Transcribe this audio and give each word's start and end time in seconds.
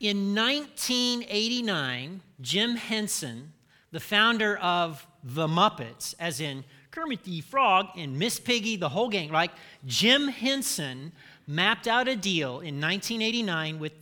In 0.00 0.34
1989, 0.34 2.22
Jim 2.40 2.76
Henson, 2.76 3.52
the 3.90 4.00
founder 4.00 4.56
of 4.56 5.06
The 5.22 5.46
Muppets, 5.46 6.14
as 6.18 6.40
in 6.40 6.64
Kermit 6.90 7.22
the 7.24 7.42
Frog 7.42 7.88
and 7.98 8.18
Miss 8.18 8.40
Piggy, 8.40 8.76
the 8.76 8.88
whole 8.88 9.10
gang, 9.10 9.30
like 9.30 9.50
Jim 9.84 10.28
Henson 10.28 11.12
mapped 11.46 11.86
out 11.86 12.08
a 12.08 12.16
deal 12.16 12.60
in 12.60 12.80
1989 12.80 13.78
with 13.78 13.92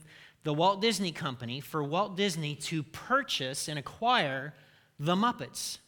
the 0.45 0.55
Walt 0.55 0.81
Disney 0.81 1.11
Company 1.11 1.59
for 1.59 1.83
Walt 1.83 2.17
Disney 2.17 2.55
to 2.55 2.85
purchase 2.85 3.67
and 3.67 3.77
acquire 3.77 4.55
the 5.01 5.17
Muppets. 5.17 5.79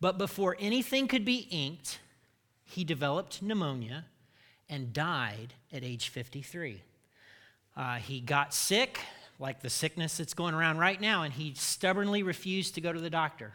But 0.00 0.18
before 0.18 0.56
anything 0.58 1.06
could 1.06 1.24
be 1.24 1.46
inked, 1.52 2.00
he 2.64 2.82
developed 2.82 3.42
pneumonia 3.42 4.06
and 4.68 4.92
died 4.92 5.54
at 5.72 5.84
age 5.84 6.08
53. 6.08 6.82
Uh, 7.76 7.94
he 7.96 8.20
got 8.20 8.52
sick, 8.52 8.98
like 9.40 9.60
the 9.60 9.70
sickness 9.70 10.18
that's 10.18 10.34
going 10.34 10.54
around 10.54 10.78
right 10.78 11.00
now, 11.00 11.22
and 11.22 11.32
he 11.32 11.54
stubbornly 11.56 12.22
refused 12.22 12.74
to 12.74 12.80
go 12.80 12.92
to 12.92 13.00
the 13.00 13.10
doctor. 13.10 13.52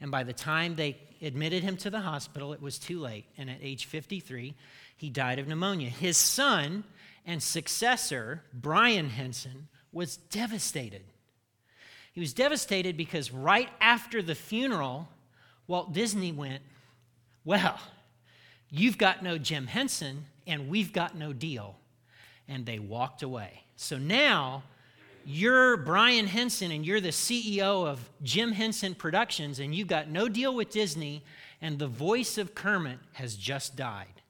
And 0.00 0.10
by 0.10 0.24
the 0.24 0.32
time 0.32 0.74
they 0.74 0.96
admitted 1.20 1.62
him 1.62 1.76
to 1.78 1.90
the 1.90 2.00
hospital, 2.00 2.54
it 2.54 2.62
was 2.62 2.78
too 2.78 2.98
late. 2.98 3.26
And 3.36 3.50
at 3.50 3.58
age 3.60 3.84
53, 3.84 4.54
he 4.96 5.10
died 5.10 5.38
of 5.38 5.46
pneumonia. 5.46 5.90
His 5.90 6.16
son 6.16 6.84
and 7.26 7.42
successor, 7.42 8.42
Brian 8.54 9.10
Henson, 9.10 9.68
was 9.92 10.16
devastated. 10.16 11.02
He 12.12 12.20
was 12.20 12.32
devastated 12.32 12.96
because 12.96 13.30
right 13.30 13.68
after 13.78 14.22
the 14.22 14.34
funeral, 14.34 15.08
Walt 15.66 15.92
Disney 15.92 16.32
went, 16.32 16.62
Well, 17.44 17.78
you've 18.70 18.96
got 18.98 19.22
no 19.22 19.36
Jim 19.36 19.66
Henson, 19.66 20.24
and 20.46 20.70
we've 20.70 20.94
got 20.94 21.14
no 21.14 21.34
deal. 21.34 21.76
And 22.48 22.64
they 22.64 22.78
walked 22.78 23.22
away. 23.22 23.62
So 23.76 23.98
now 23.98 24.64
you're 25.30 25.76
Brian 25.76 26.26
Henson 26.26 26.72
and 26.72 26.84
you're 26.84 27.00
the 27.00 27.08
CEO 27.08 27.86
of 27.86 28.10
Jim 28.22 28.52
Henson 28.52 28.94
Productions, 28.94 29.60
and 29.60 29.74
you 29.74 29.84
got 29.84 30.08
no 30.08 30.28
deal 30.28 30.54
with 30.54 30.70
Disney, 30.70 31.22
and 31.60 31.78
the 31.78 31.86
voice 31.86 32.36
of 32.36 32.54
Kermit 32.54 32.98
has 33.12 33.36
just 33.36 33.76
died. 33.76 34.22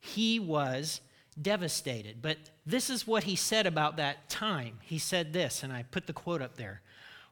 He 0.00 0.40
was 0.40 1.00
devastated. 1.40 2.22
But 2.22 2.38
this 2.64 2.90
is 2.90 3.06
what 3.06 3.24
he 3.24 3.36
said 3.36 3.66
about 3.66 3.96
that 3.96 4.28
time. 4.28 4.78
He 4.82 4.98
said 4.98 5.32
this, 5.32 5.62
and 5.62 5.72
I 5.72 5.82
put 5.82 6.06
the 6.06 6.12
quote 6.12 6.42
up 6.42 6.56
there. 6.56 6.80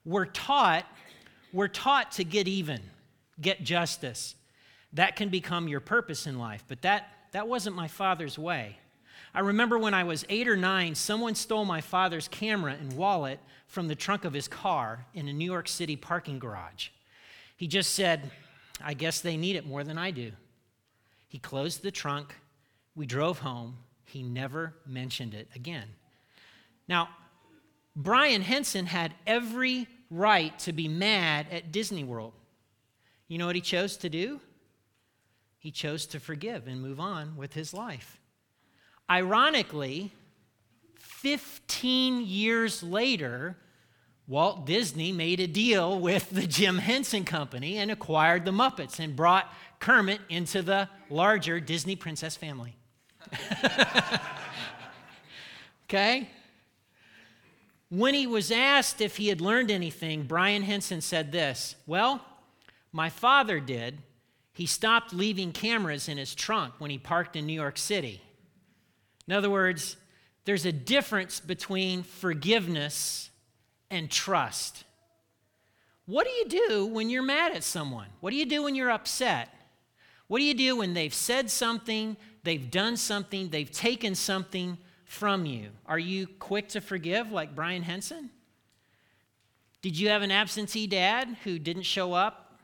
We're 0.05 0.27
taught, 0.27 0.85
we're 1.53 1.69
taught 1.69 2.13
to 2.13 2.25
get 2.25 2.49
even, 2.49 2.81
get 3.41 3.63
justice. 3.63 4.35
That 4.93 5.17
can 5.17 5.29
become 5.29 5.69
your 5.69 5.81
purpose 5.81 6.27
in 6.27 6.39
life, 6.39 6.65
but 6.69 6.83
that, 6.83 7.09
that 7.33 7.49
wasn't 7.49 7.77
my 7.77 7.89
father's 7.89 8.39
way. 8.39 8.77
I 9.35 9.41
remember 9.41 9.79
when 9.79 9.95
I 9.95 10.05
was 10.05 10.27
eight 10.29 10.47
or 10.47 10.57
nine, 10.57 10.95
someone 10.95 11.35
stole 11.35 11.65
my 11.65 11.81
father's 11.81 12.29
camera 12.29 12.77
and 12.79 12.93
wallet 12.93 13.41
from 13.67 13.89
the 13.89 13.95
trunk 13.95 14.25
of 14.25 14.35
his 14.35 14.47
car 14.47 15.07
in 15.15 15.27
a 15.27 15.33
New 15.33 15.51
York 15.51 15.69
City 15.69 15.97
parking 15.97 16.39
garage. 16.39 16.89
He 17.57 17.67
just 17.67 17.95
said, 17.95 18.31
I 18.83 18.95
guess 18.95 19.21
they 19.21 19.37
need 19.37 19.57
it 19.57 19.67
more 19.67 19.85
than 19.85 19.97
I 19.97 20.11
do. 20.11 20.33
He 21.29 21.39
closed 21.39 21.83
the 21.83 21.91
trunk. 21.91 22.35
We 22.95 23.07
drove 23.07 23.39
home. 23.39 23.79
He 24.05 24.23
never 24.23 24.75
mentioned 24.87 25.33
it 25.33 25.49
again. 25.55 25.89
Now, 26.87 27.09
Brian 27.97 28.43
Henson 28.43 28.85
had 28.85 29.15
every 29.27 29.87
right 30.11 30.59
to 30.61 30.73
be 30.73 30.89
mad 30.89 31.47
at 31.51 31.73
Disney 31.73 32.05
World. 32.05 32.35
You 33.29 33.39
know 33.39 33.47
what 33.47 33.55
he 33.55 33.63
chose 33.63 33.97
to 33.99 34.11
do? 34.11 34.41
He 35.59 35.71
chose 35.71 36.05
to 36.07 36.21
forgive 36.21 36.67
and 36.67 36.83
move 36.83 37.01
on 37.01 37.37
with 37.37 37.55
his 37.55 37.73
life. 37.73 38.21
Ironically, 39.11 40.13
15 40.97 42.27
years 42.27 42.83
later, 42.83 43.57
Walt 44.27 44.67
Disney 44.67 45.13
made 45.13 45.41
a 45.41 45.47
deal 45.47 45.99
with 45.99 46.31
the 46.31 46.47
Jim 46.47 46.79
Henson 46.79 47.25
Company 47.25 47.77
and 47.77 47.91
acquired 47.91 48.45
the 48.45 48.51
Muppets 48.51 48.99
and 48.99 49.15
brought 49.15 49.53
Kermit 49.79 50.21
into 50.29 50.63
the 50.63 50.89
larger 51.11 51.61
Disney 51.61 51.97
princess 51.97 52.37
family. 52.37 52.77
okay? 55.85 56.29
When 57.89 58.15
he 58.15 58.27
was 58.27 58.51
asked 58.51 59.01
if 59.01 59.19
he 59.19 59.29
had 59.29 59.41
learned 59.41 59.71
anything, 59.71 60.23
Brian 60.23 60.63
Henson 60.63 61.01
said 61.01 61.31
this 61.31 61.77
Well, 61.87 62.25
my 62.91 63.11
father 63.11 63.61
did. 63.61 63.99
He 64.55 64.67
stopped 64.67 65.15
leaving 65.15 65.53
cameras 65.53 66.09
in 66.09 66.19
his 66.19 66.35
trunk 66.35 66.75
when 66.79 66.91
he 66.91 66.99
parked 66.99 67.37
in 67.37 67.47
New 67.47 67.55
York 67.55 67.79
City. 67.79 68.23
In 69.33 69.39
other 69.39 69.49
words, 69.49 69.97
there's 70.45 70.67
a 70.67 70.73
difference 70.73 71.41
between 71.41 72.03
forgiveness 72.03 73.31
and 73.91 74.11
trust. 74.11 74.85
What 76.05 76.27
do 76.27 76.31
you 76.33 76.69
do 76.69 76.85
when 76.85 77.09
you're 77.09 77.23
mad 77.23 77.53
at 77.53 77.65
someone? 77.65 78.09
What 78.21 78.33
do 78.33 78.37
you 78.37 78.45
do 78.45 78.63
when 78.63 78.75
you're 78.75 78.91
upset? 78.91 79.49
What 80.27 80.41
do 80.41 80.45
you 80.45 80.53
do 80.53 80.77
when 80.77 80.93
they've 80.93 81.15
said 81.15 81.51
something, 81.51 82.19
they've 82.43 82.71
done 82.71 82.99
something, 82.99 83.49
they've 83.49 83.71
taken 83.71 84.15
something 84.15 84.77
from 85.07 85.47
you? 85.47 85.71
Are 85.87 85.99
you 85.99 86.27
quick 86.27 86.69
to 86.69 86.83
forgive, 86.83 87.33
like 87.33 87.55
Brian 87.55 87.85
Henson? 87.85 88.29
Did 89.81 89.99
you 89.99 90.11
have 90.11 90.21
an 90.21 90.31
absentee 90.31 90.87
dad 90.87 91.39
who 91.45 91.59
didn't 91.59 91.85
show 91.85 92.13
up 92.13 92.61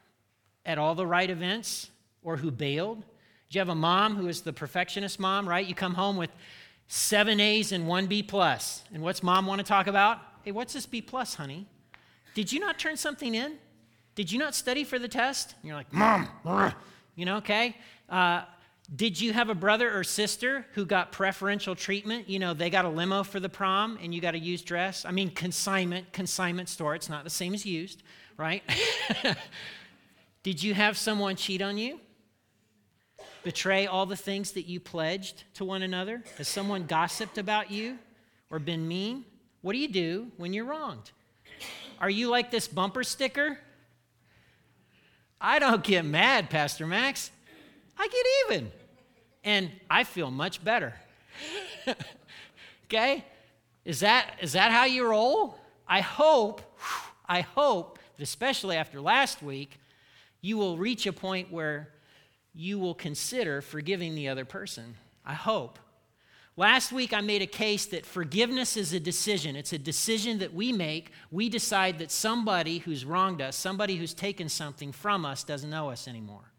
at 0.67 0.77
all 0.77 0.95
the 0.95 1.07
right 1.07 1.31
events 1.31 1.91
or 2.23 2.37
who 2.37 2.51
bailed? 2.51 3.03
Did 3.49 3.55
you 3.55 3.61
have 3.61 3.71
a 3.71 3.75
mom 3.75 4.17
who 4.17 4.29
is 4.29 4.43
the 4.43 4.53
perfectionist 4.53 5.19
mom, 5.19 5.49
right? 5.49 5.67
You 5.67 5.75
come 5.75 5.95
home 5.95 6.19
with 6.19 6.29
seven 6.89 7.39
A's 7.39 7.71
and 7.71 7.87
one 7.87 8.07
B 8.07 8.23
plus. 8.23 8.83
And 8.93 9.03
what's 9.03 9.23
mom 9.23 9.47
want 9.47 9.61
to 9.61 9.65
talk 9.65 9.87
about? 9.87 10.19
Hey, 10.43 10.51
what's 10.51 10.73
this 10.73 10.87
B 10.87 11.01
plus, 11.01 11.35
honey? 11.35 11.67
Did 12.35 12.53
you 12.53 12.59
not 12.59 12.79
turn 12.79 12.97
something 12.97 13.35
in? 13.35 13.59
Did 14.15 14.33
you 14.33 14.39
not 14.39 14.55
study 14.55 14.83
for 14.83 14.99
the 14.99 15.07
test? 15.07 15.55
And 15.61 15.69
you're 15.69 15.77
like, 15.77 15.93
Mom, 15.93 16.29
you 17.15 17.25
know, 17.25 17.37
okay? 17.37 17.77
Uh, 18.09 18.43
did 18.95 19.21
you 19.21 19.33
have 19.33 19.51
a 19.51 19.55
brother 19.55 19.97
or 19.97 20.03
sister 20.03 20.67
who 20.73 20.87
got 20.87 21.13
preferential 21.13 21.75
treatment? 21.75 22.29
You 22.29 22.39
know, 22.39 22.55
they 22.55 22.71
got 22.71 22.85
a 22.85 22.89
limo 22.89 23.23
for 23.23 23.39
the 23.39 23.49
prom 23.49 23.99
and 24.03 24.15
you 24.15 24.21
got 24.21 24.35
a 24.35 24.39
used 24.39 24.65
dress. 24.65 25.05
I 25.05 25.11
mean, 25.11 25.31
consignment, 25.31 26.13
consignment 26.13 26.69
store. 26.69 26.95
It's 26.95 27.09
not 27.09 27.23
the 27.23 27.31
same 27.31 27.53
as 27.53 27.67
used, 27.67 28.03
right? 28.37 28.63
Did 30.43 30.63
you 30.63 30.73
have 30.73 30.97
someone 30.97 31.37
cheat 31.37 31.61
on 31.61 31.77
you? 31.77 32.01
Betray 33.49 33.87
all 33.87 34.05
the 34.05 34.15
things 34.15 34.53
that 34.53 34.67
you 34.67 34.79
pledged 34.79 35.45
to 35.55 35.65
one 35.65 35.81
another? 35.81 36.23
Has 36.37 36.47
someone 36.47 36.85
gossiped 36.85 37.39
about 37.39 37.71
you 37.71 37.99
or 38.51 38.59
been 38.59 38.87
mean? 38.87 39.25
What 39.63 39.73
do 39.73 39.79
you 39.79 39.89
do 39.89 40.31
when 40.37 40.53
you're 40.53 40.67
wronged? 40.67 41.13
Are 41.99 42.11
you 42.11 42.29
like 42.29 42.51
this 42.51 42.69
bumper 42.69 43.03
sticker? 43.03 43.59
I 45.41 45.61
don't 45.61 45.83
get 45.83 46.05
mad, 46.05 46.51
Pastor 46.51 46.87
Max. 46.87 47.31
I 47.99 48.07
get 48.09 48.27
even. 48.55 48.71
And 49.43 49.71
I 49.89 50.05
feel 50.05 50.31
much 50.31 50.63
better. 50.63 50.93
okay? 52.85 53.25
Is 53.87 54.01
that, 54.01 54.31
is 54.43 54.53
that 54.53 54.73
how 54.73 54.85
you 54.85 55.07
roll? 55.07 55.57
I 55.89 56.03
hope, 56.03 56.61
I 57.27 57.41
hope, 57.41 57.99
especially 58.21 58.77
after 58.77 59.01
last 59.01 59.43
week, 59.43 59.81
you 60.43 60.59
will 60.59 60.77
reach 60.77 61.07
a 61.07 61.15
point 61.15 61.51
where 61.51 61.89
you 62.55 62.79
will 62.79 62.95
consider 62.95 63.61
forgiving 63.61 64.15
the 64.15 64.29
other 64.29 64.45
person. 64.45 64.97
I 65.25 65.35
hope. 65.35 65.79
Last 66.57 66.91
week, 66.91 67.13
I 67.13 67.21
made 67.21 67.41
a 67.41 67.47
case 67.47 67.87
that 67.87 68.05
forgiveness 68.05 68.77
is 68.77 68.93
a 68.93 68.99
decision. 68.99 69.55
It's 69.55 69.73
a 69.73 69.79
decision 69.79 70.41
that 70.41 70.53
we 70.53 70.73
make. 70.73 71.13
We 71.31 71.49
decide 71.49 72.01
that 72.01 72.11
somebody 72.11 72.79
who's 72.79 73.05
wronged 73.05 73.41
us, 73.41 73.55
somebody 73.55 73.95
who's 73.95 74.13
taken 74.13 74.49
something 74.49 74.91
from 74.91 75.25
us, 75.25 75.45
doesn't 75.45 75.71
know 75.71 75.91
us 75.91 76.09
anymore. 76.09 76.51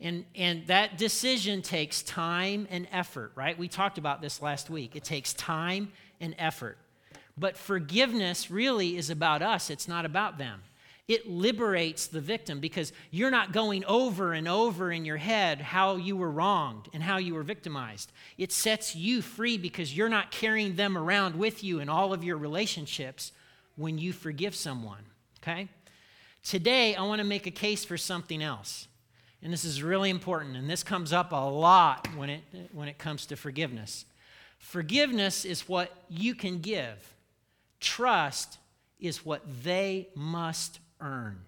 And, 0.00 0.24
and 0.34 0.66
that 0.68 0.96
decision 0.96 1.60
takes 1.60 2.02
time 2.02 2.66
and 2.70 2.88
effort, 2.90 3.32
right? 3.34 3.58
We 3.58 3.68
talked 3.68 3.98
about 3.98 4.22
this 4.22 4.40
last 4.40 4.70
week. 4.70 4.96
It 4.96 5.04
takes 5.04 5.34
time 5.34 5.92
and 6.18 6.34
effort. 6.38 6.78
But 7.36 7.58
forgiveness 7.58 8.50
really 8.50 8.96
is 8.96 9.10
about 9.10 9.42
us, 9.42 9.68
it's 9.68 9.88
not 9.88 10.06
about 10.06 10.38
them 10.38 10.62
it 11.08 11.28
liberates 11.28 12.08
the 12.08 12.20
victim 12.20 12.58
because 12.58 12.92
you're 13.12 13.30
not 13.30 13.52
going 13.52 13.84
over 13.84 14.32
and 14.32 14.48
over 14.48 14.90
in 14.90 15.04
your 15.04 15.16
head 15.16 15.60
how 15.60 15.96
you 15.96 16.16
were 16.16 16.30
wronged 16.30 16.88
and 16.92 17.02
how 17.02 17.18
you 17.18 17.34
were 17.34 17.44
victimized. 17.44 18.10
It 18.36 18.50
sets 18.50 18.96
you 18.96 19.22
free 19.22 19.56
because 19.56 19.96
you're 19.96 20.08
not 20.08 20.32
carrying 20.32 20.74
them 20.74 20.98
around 20.98 21.36
with 21.36 21.62
you 21.62 21.78
in 21.78 21.88
all 21.88 22.12
of 22.12 22.24
your 22.24 22.36
relationships 22.36 23.30
when 23.76 23.98
you 23.98 24.12
forgive 24.12 24.54
someone, 24.54 25.04
okay? 25.42 25.68
Today, 26.42 26.96
I 26.96 27.02
want 27.02 27.20
to 27.20 27.26
make 27.26 27.46
a 27.46 27.52
case 27.52 27.84
for 27.84 27.96
something 27.96 28.42
else. 28.42 28.88
And 29.42 29.52
this 29.52 29.64
is 29.64 29.82
really 29.82 30.10
important, 30.10 30.56
and 30.56 30.68
this 30.68 30.82
comes 30.82 31.12
up 31.12 31.30
a 31.30 31.36
lot 31.36 32.08
when 32.16 32.30
it, 32.30 32.42
when 32.72 32.88
it 32.88 32.98
comes 32.98 33.26
to 33.26 33.36
forgiveness. 33.36 34.06
Forgiveness 34.58 35.44
is 35.44 35.68
what 35.68 35.92
you 36.08 36.34
can 36.34 36.58
give, 36.58 37.14
trust 37.78 38.58
is 38.98 39.24
what 39.24 39.42
they 39.62 40.08
must 40.16 40.80
earn. 41.00 41.38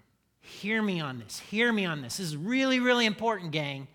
Hear 0.41 0.83
me 0.83 1.00
on 1.00 1.19
this. 1.19 1.39
Hear 1.39 1.73
me 1.73 1.85
on 1.85 2.03
this. 2.03 2.17
This 2.17 2.29
is 2.29 2.37
really, 2.37 2.81
really 2.81 3.06
important, 3.06 3.53
gang. 3.53 3.89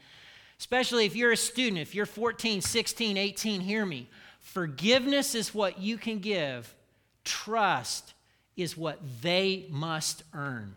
Especially 0.59 1.05
if 1.05 1.15
you're 1.15 1.31
a 1.31 1.37
student, 1.37 1.79
if 1.79 1.95
you're 1.95 2.05
14, 2.05 2.61
16, 2.61 3.17
18, 3.17 3.61
hear 3.61 3.85
me. 3.85 4.07
Forgiveness 4.39 5.35
is 5.35 5.53
what 5.53 5.79
you 5.79 5.97
can 5.97 6.19
give, 6.19 6.73
Trust 7.23 8.13
is 8.55 8.77
what 8.77 8.99
they 9.21 9.65
must 9.69 10.23
earn. 10.33 10.75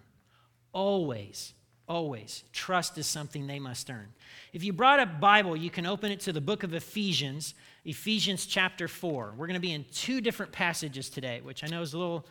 Always, 0.73 1.53
always. 1.89 2.45
Trust 2.53 2.99
is 2.99 3.07
something 3.07 3.47
they 3.47 3.59
must 3.59 3.91
earn. 3.91 4.09
If 4.53 4.63
you 4.63 4.73
brought 4.73 5.01
a 5.01 5.07
Bible, 5.07 5.57
you 5.57 5.71
can 5.71 5.87
open 5.87 6.13
it 6.13 6.21
to 6.21 6.33
the 6.33 6.41
book 6.41 6.63
of 6.63 6.75
Ephesians, 6.75 7.55
Ephesians 7.85 8.47
chapter 8.47 8.89
4. 8.89 9.35
We're 9.37 9.47
going 9.47 9.55
to 9.55 9.61
be 9.61 9.73
in 9.73 9.85
two 9.93 10.21
different 10.21 10.53
passages 10.53 11.11
today, 11.11 11.41
which 11.43 11.65
I 11.65 11.67
know 11.67 11.83
is 11.83 11.95
a 11.95 11.99
little, 11.99 12.27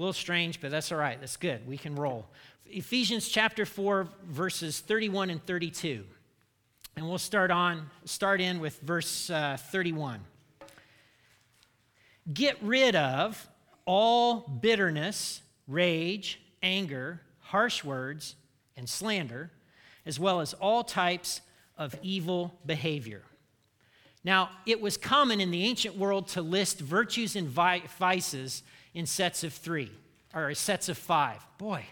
little 0.00 0.12
strange, 0.12 0.60
but 0.60 0.70
that's 0.70 0.90
all 0.90 0.98
right. 0.98 1.20
That's 1.20 1.36
good. 1.36 1.66
We 1.66 1.76
can 1.76 1.94
roll. 1.94 2.26
Ephesians 2.66 3.28
chapter 3.28 3.66
4, 3.66 4.08
verses 4.24 4.80
31 4.80 5.30
and 5.30 5.44
32. 5.44 6.04
And 6.96 7.08
we'll 7.08 7.18
start 7.18 7.50
on 7.50 7.88
start 8.04 8.40
in 8.40 8.60
with 8.60 8.80
verse 8.80 9.30
uh, 9.30 9.56
31. 9.58 10.20
Get 12.32 12.56
rid 12.62 12.96
of 12.96 13.48
all 13.84 14.40
bitterness, 14.40 15.42
rage, 15.66 16.40
anger, 16.62 17.20
harsh 17.40 17.84
words, 17.84 18.36
and 18.76 18.88
slander, 18.88 19.50
as 20.06 20.18
well 20.18 20.40
as 20.40 20.54
all 20.54 20.84
types 20.84 21.40
of 21.76 21.94
evil 22.02 22.58
behavior. 22.64 23.22
Now, 24.22 24.50
it 24.66 24.80
was 24.80 24.96
common 24.96 25.40
in 25.40 25.50
the 25.50 25.64
ancient 25.64 25.96
world 25.96 26.28
to 26.28 26.42
list 26.42 26.78
virtues 26.80 27.36
and 27.36 27.48
vices 27.48 28.62
in 28.94 29.06
sets 29.06 29.44
of 29.44 29.52
three, 29.52 29.90
or 30.34 30.54
sets 30.54 30.88
of 30.88 30.98
five. 30.98 31.44
Boy, 31.58 31.84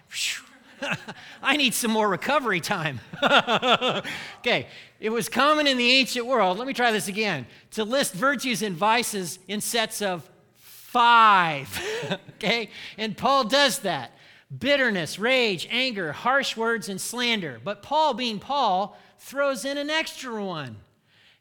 I 1.43 1.57
need 1.57 1.75
some 1.75 1.91
more 1.91 2.09
recovery 2.09 2.61
time. 2.61 3.01
okay, 3.23 4.67
it 5.01 5.11
was 5.11 5.29
common 5.29 5.67
in 5.67 5.77
the 5.77 5.91
ancient 5.93 6.27
world, 6.27 6.59
let 6.59 6.67
me 6.67 6.75
try 6.75 6.93
this 6.93 7.09
again, 7.09 7.47
to 7.73 7.85
list 7.85 8.15
virtues 8.15 8.63
and 8.63 8.77
vices 8.77 9.39
in 9.49 9.61
sets 9.61 10.03
of 10.03 10.29
five. 10.57 11.81
okay? 12.37 12.71
And 12.97 13.17
Paul 13.17 13.45
does 13.45 13.81
that 13.81 14.13
bitterness, 14.57 15.19
rage, 15.19 15.69
anger, 15.71 16.13
harsh 16.13 16.57
words, 16.57 16.89
and 16.89 17.01
slander. 17.01 17.61
But 17.63 17.83
Paul, 17.83 18.15
being 18.15 18.39
Paul, 18.39 18.99
throws 19.19 19.65
in 19.65 19.77
an 19.77 19.91
extra 19.91 20.43
one, 20.43 20.77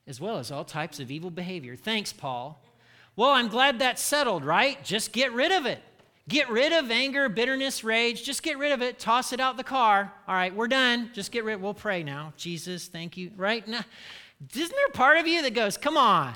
as 0.06 0.19
well 0.19 0.38
as 0.38 0.51
all 0.51 0.65
types 0.65 1.00
of 1.00 1.09
evil 1.09 1.30
behavior. 1.30 1.75
Thanks, 1.75 2.12
Paul. 2.12 2.62
Well, 3.18 3.31
I'm 3.31 3.50
glad 3.50 3.80
that's 3.80 4.02
settled, 4.02 4.46
right? 4.46 4.81
Just 4.86 5.12
get 5.12 5.34
rid 5.34 5.52
of 5.52 5.66
it. 5.66 5.80
Get 6.30 6.50
rid 6.50 6.72
of 6.72 6.90
anger, 6.90 7.28
bitterness, 7.28 7.84
rage. 7.84 8.24
Just 8.24 8.44
get 8.44 8.58
rid 8.58 8.72
of 8.72 8.81
it. 8.81 9.00
Toss 9.00 9.34
it 9.34 9.42
out 9.42 9.58
the 9.58 9.64
car. 9.66 10.14
All 10.28 10.36
right, 10.36 10.56
we're 10.56 10.69
done. 10.69 11.10
Just 11.14 11.34
get 11.34 11.44
rid. 11.44 11.62
We'll 11.62 11.74
pray 11.74 12.04
now. 12.04 12.31
Jesus, 12.38 12.88
thank 12.88 13.18
you. 13.18 13.31
Right 13.36 13.68
now, 13.68 13.84
isn't 14.54 14.72
there 14.72 14.90
part 14.94 15.18
of 15.18 15.28
you 15.28 15.42
that 15.42 15.54
goes, 15.54 15.78
"Come 15.78 15.98
on, 15.98 16.34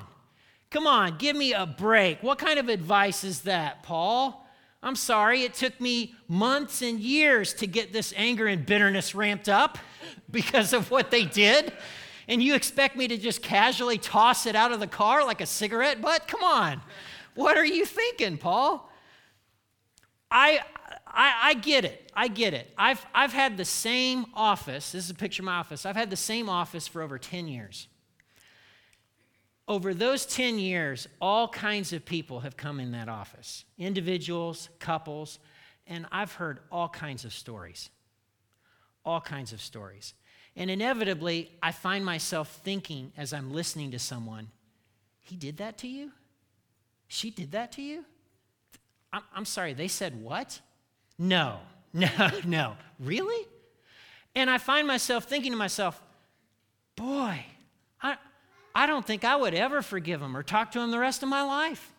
Come 0.72 0.88
on, 0.88 1.18
give 1.18 1.36
me 1.36 1.51
a 1.51 1.66
break. 1.66 2.24
What 2.24 2.38
kind 2.38 2.57
of 2.57 2.69
advice 2.69 3.25
is 3.25 3.42
that, 3.42 3.83
Paul? 3.83 4.48
I'm 4.81 4.95
sorry, 4.95 5.44
it 5.44 5.54
took 5.54 5.80
me 5.81 6.16
months 6.30 6.81
and 6.81 6.98
years 6.98 7.54
to 7.56 7.68
get 7.68 7.92
this 7.92 8.13
anger 8.16 8.48
and 8.48 8.66
bitterness 8.66 9.13
ramped 9.13 9.50
up 9.50 9.78
because 10.31 10.72
of 10.72 10.89
what 10.89 11.12
they 11.12 11.25
did. 11.25 11.74
And 12.31 12.42
you 12.42 12.56
expect 12.56 12.95
me 12.95 13.07
to 13.07 13.18
just 13.18 13.44
casually 13.44 14.00
toss 14.00 14.48
it 14.48 14.56
out 14.56 14.72
of 14.72 14.80
the 14.80 14.88
car 14.88 15.24
like 15.24 15.42
a 15.42 15.45
cigarette 15.45 16.01
butt? 16.01 16.28
Come 16.28 16.44
on. 16.44 16.81
What 17.36 17.57
are 17.57 17.66
you 17.66 17.86
thinking, 17.86 18.38
Paul? 18.38 18.89
I, 20.31 20.62
I, 21.06 21.33
I, 21.44 21.54
get 21.54 21.86
it. 21.86 22.12
I 22.16 22.28
get 22.28 22.56
it. 22.56 22.74
I've, 22.78 23.06
I've 23.13 23.33
had 23.33 23.57
the 23.57 23.66
same 23.66 24.25
office. 24.33 24.94
This 24.94 25.06
is 25.06 25.12
a 25.12 25.16
picture 25.16 25.44
of 25.44 25.45
my 25.45 25.57
office. 25.57 25.86
I've 25.86 25.95
had 25.95 26.10
the 26.10 26.16
same 26.16 26.50
office 26.50 26.88
for 26.88 27.01
over 27.04 27.19
10 27.19 27.48
years 27.48 27.88
over 29.72 29.94
those 29.94 30.25
10 30.25 30.60
years, 30.60 31.07
all 31.22 31.48
kinds 31.48 31.94
of 31.94 32.04
people 32.04 32.42
have 32.42 32.57
come 32.57 32.78
in 32.81 32.92
that 32.92 33.07
office 33.07 33.63
individuals, 33.78 34.68
couples, 34.80 35.39
and 35.88 36.06
I've 36.12 36.33
heard 36.33 36.60
all 36.69 36.89
kinds 36.89 37.24
of 37.24 37.33
stories. 37.33 37.89
All 39.06 39.22
kinds 39.22 39.54
of 39.54 39.62
stories. 39.62 40.13
And 40.56 40.69
inevitably, 40.69 41.51
I 41.63 41.71
find 41.71 42.03
myself 42.06 42.59
thinking 42.63 43.12
as 43.18 43.33
I'm 43.33 43.51
listening 43.51 43.92
to 43.92 44.00
someone, 44.00 44.50
he 45.19 45.36
did 45.36 45.57
that 45.57 45.77
to 45.80 45.88
you? 45.88 46.12
She 47.07 47.30
did 47.30 47.51
that 47.51 47.71
to 47.74 47.81
you? 47.81 48.06
I'm, 49.13 49.21
I'm 49.36 49.45
sorry, 49.45 49.74
they 49.74 49.88
said 49.88 50.21
what? 50.21 50.59
No, 51.18 51.59
no, 51.94 52.09
no. 52.45 52.75
Really? 53.00 53.48
And 54.36 54.50
I 54.50 54.57
find 54.57 54.88
myself 54.88 55.25
thinking 55.25 55.51
to 55.51 55.57
myself, 55.57 56.01
boy, 56.95 57.45
I, 58.01 58.18
I 58.74 58.88
don't 58.88 59.06
think 59.06 59.24
I 59.24 59.36
would 59.36 59.54
ever 59.54 59.81
forgive 59.81 60.21
him 60.21 60.36
or 60.36 60.44
talk 60.44 60.71
to 60.71 60.80
him 60.80 60.92
the 60.92 61.00
rest 61.00 61.24
of 61.24 61.30
my 61.30 61.44
life. 61.44 61.92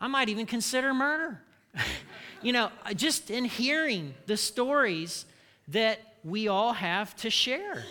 I 0.00 0.08
might 0.08 0.28
even 0.28 0.46
consider 0.46 0.92
murder. 0.94 1.40
you 2.42 2.52
know, 2.52 2.70
uh, 2.84 2.94
just 2.94 3.30
in 3.30 3.44
hearing 3.44 4.14
the 4.26 4.36
stories 4.36 5.24
that 5.68 6.00
we 6.24 6.48
all 6.48 6.72
have 6.72 7.14
to 7.16 7.30
share. 7.30 7.84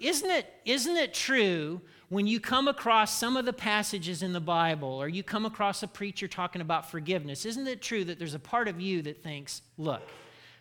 Isn't 0.00 0.30
it, 0.30 0.46
isn't 0.64 0.96
it 0.96 1.12
true 1.12 1.80
when 2.08 2.26
you 2.26 2.40
come 2.40 2.68
across 2.68 3.16
some 3.18 3.36
of 3.36 3.44
the 3.44 3.52
passages 3.52 4.22
in 4.22 4.32
the 4.32 4.40
Bible 4.40 4.88
or 4.88 5.08
you 5.08 5.22
come 5.22 5.44
across 5.44 5.82
a 5.82 5.88
preacher 5.88 6.26
talking 6.26 6.62
about 6.62 6.90
forgiveness? 6.90 7.44
Isn't 7.44 7.66
it 7.66 7.82
true 7.82 8.04
that 8.04 8.18
there's 8.18 8.34
a 8.34 8.38
part 8.38 8.66
of 8.68 8.80
you 8.80 9.02
that 9.02 9.22
thinks, 9.22 9.62
look, 9.76 10.02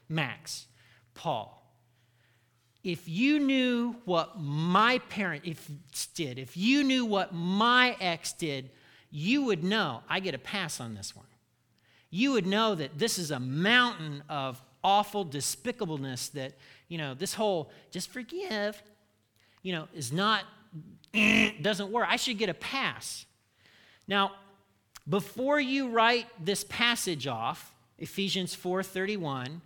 Max, 0.09 0.67
Paul, 1.13 1.55
if 2.83 3.07
you 3.07 3.39
knew 3.39 3.95
what 4.05 4.39
my 4.39 4.99
parent 5.09 5.43
did, 6.13 6.39
if 6.39 6.55
you 6.55 6.83
knew 6.83 7.05
what 7.05 7.33
my 7.33 7.95
ex 7.99 8.33
did, 8.33 8.71
you 9.11 9.43
would 9.43 9.63
know 9.63 10.01
I 10.07 10.19
get 10.19 10.33
a 10.33 10.39
pass 10.39 10.79
on 10.79 10.93
this 10.95 11.15
one. 11.15 11.25
You 12.09 12.31
would 12.33 12.47
know 12.47 12.75
that 12.75 12.97
this 12.97 13.19
is 13.19 13.31
a 13.31 13.39
mountain 13.39 14.23
of 14.29 14.61
awful 14.83 15.25
despicableness 15.25 16.31
that, 16.31 16.53
you 16.89 16.97
know, 16.97 17.13
this 17.13 17.33
whole 17.33 17.71
just 17.91 18.09
forgive, 18.09 18.81
you 19.61 19.71
know, 19.71 19.87
is 19.93 20.11
not, 20.11 20.43
doesn't 21.61 21.91
work. 21.91 22.07
I 22.09 22.17
should 22.17 22.37
get 22.37 22.49
a 22.49 22.53
pass. 22.53 23.25
Now, 24.07 24.33
before 25.07 25.59
you 25.59 25.89
write 25.89 26.27
this 26.43 26.65
passage 26.65 27.27
off, 27.27 27.73
Ephesians 27.97 28.53
4 28.53 28.83
31 28.83 29.61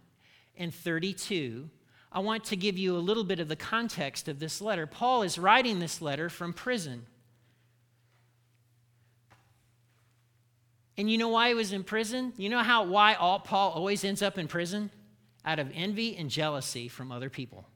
and 0.57 0.73
32, 0.73 1.69
I 2.11 2.19
want 2.19 2.43
to 2.45 2.55
give 2.55 2.77
you 2.77 2.95
a 2.95 2.99
little 2.99 3.23
bit 3.23 3.39
of 3.39 3.47
the 3.47 3.55
context 3.55 4.27
of 4.27 4.39
this 4.39 4.61
letter. 4.61 4.85
Paul 4.85 5.23
is 5.23 5.39
writing 5.39 5.79
this 5.79 6.01
letter 6.01 6.29
from 6.29 6.53
prison. 6.53 7.05
And 10.95 11.09
you 11.09 11.17
know 11.17 11.29
why 11.29 11.47
he 11.47 11.53
was 11.55 11.73
in 11.73 11.83
prison? 11.83 12.33
You 12.37 12.49
know 12.49 12.59
how 12.59 12.83
why 12.83 13.15
all, 13.15 13.39
Paul 13.39 13.71
always 13.71 14.03
ends 14.03 14.21
up 14.21 14.37
in 14.37 14.47
prison? 14.47 14.91
Out 15.45 15.59
of 15.59 15.71
envy 15.73 16.15
and 16.15 16.29
jealousy 16.29 16.87
from 16.87 17.11
other 17.11 17.29
people. 17.29 17.67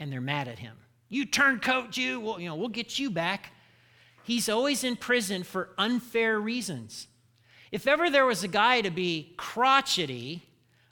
And 0.00 0.12
they're 0.12 0.20
mad 0.20 0.48
at 0.48 0.58
him. 0.58 0.76
You 1.08 1.26
turncoat 1.26 1.96
you, 1.96 2.20
well, 2.20 2.40
you 2.40 2.48
know, 2.48 2.56
we'll 2.56 2.68
get 2.68 2.98
you 2.98 3.10
back. 3.10 3.52
He's 4.24 4.48
always 4.48 4.82
in 4.82 4.96
prison 4.96 5.42
for 5.42 5.70
unfair 5.76 6.40
reasons. 6.40 7.06
If 7.70 7.86
ever 7.86 8.10
there 8.10 8.26
was 8.26 8.42
a 8.42 8.48
guy 8.48 8.80
to 8.80 8.90
be 8.90 9.34
crotchety 9.36 10.42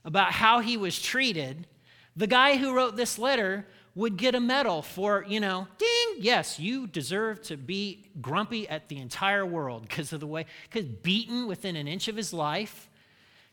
about 0.05 0.33
how 0.33 0.61
he 0.61 0.77
was 0.77 1.01
treated, 1.01 1.67
the 2.17 2.27
guy 2.27 2.57
who 2.57 2.75
wrote 2.75 2.97
this 2.97 3.19
letter 3.19 3.67
would 3.95 4.17
get 4.17 4.35
a 4.35 4.41
medal 4.41 4.83
for, 4.83 5.25
you 5.27 5.41
know, 5.41 5.67
ding, 5.79 6.17
yes, 6.19 6.59
you 6.59 6.87
deserve 6.87 7.43
to 7.43 7.57
be 7.57 8.11
grumpy 8.21 8.69
at 8.69 8.89
the 8.89 8.99
entire 8.99 9.45
world 9.45 9.83
because 9.83 10.13
of 10.13 10.21
the 10.21 10.27
way, 10.27 10.47
because 10.71 10.87
beaten 10.87 11.47
within 11.47 11.77
an 11.77 11.89
inch 11.89 12.09
of 12.09 12.17
his 12.17 12.33
life, 12.33 12.89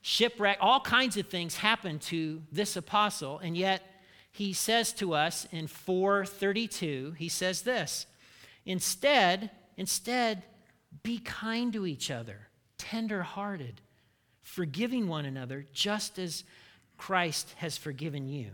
shipwreck, 0.01 0.58
all 0.62 0.80
kinds 0.80 1.18
of 1.18 1.27
things 1.27 1.58
happened 1.58 2.01
to 2.01 2.42
this 2.51 2.75
apostle. 2.75 3.39
And 3.39 3.58
yet 3.58 3.84
he 4.32 4.54
says 4.54 4.94
to 4.94 5.13
us 5.13 5.48
in 5.51 5.68
432, 5.68 7.16
he 7.18 7.30
says 7.30 7.63
this 7.63 8.06
instead, 8.66 9.50
instead, 9.77 10.44
be 11.04 11.20
kind 11.20 11.74
to 11.74 11.86
each 11.86 12.12
other, 12.12 12.48
tender 12.77 13.24
hearted, 13.24 13.82
forgiving 14.42 15.08
one 15.08 15.25
another, 15.25 15.66
just 15.74 16.20
as 16.20 16.44
Christ 16.98 17.54
has 17.58 17.77
forgiven 17.77 18.27
you. 18.27 18.51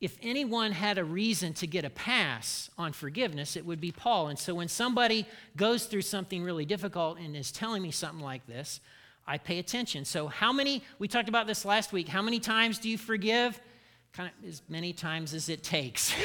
If 0.00 0.18
anyone 0.20 0.72
had 0.72 0.98
a 0.98 1.04
reason 1.04 1.54
to 1.54 1.66
get 1.66 1.84
a 1.84 1.90
pass 1.90 2.70
on 2.76 2.92
forgiveness, 2.92 3.56
it 3.56 3.64
would 3.64 3.80
be 3.80 3.92
Paul. 3.92 4.28
And 4.28 4.38
so 4.38 4.54
when 4.54 4.68
somebody 4.68 5.26
goes 5.56 5.86
through 5.86 6.02
something 6.02 6.42
really 6.42 6.66
difficult 6.66 7.18
and 7.18 7.34
is 7.34 7.50
telling 7.50 7.82
me 7.82 7.90
something 7.90 8.20
like 8.20 8.46
this, 8.46 8.80
I 9.26 9.38
pay 9.38 9.58
attention. 9.58 10.04
So, 10.04 10.28
how 10.28 10.52
many, 10.52 10.84
we 10.98 11.08
talked 11.08 11.28
about 11.28 11.46
this 11.46 11.64
last 11.64 11.92
week, 11.92 12.06
how 12.06 12.22
many 12.22 12.38
times 12.38 12.78
do 12.78 12.88
you 12.88 12.96
forgive? 12.96 13.58
Kind 14.12 14.30
of 14.30 14.48
as 14.48 14.62
many 14.68 14.92
times 14.92 15.34
as 15.34 15.48
it 15.48 15.62
takes. 15.62 16.14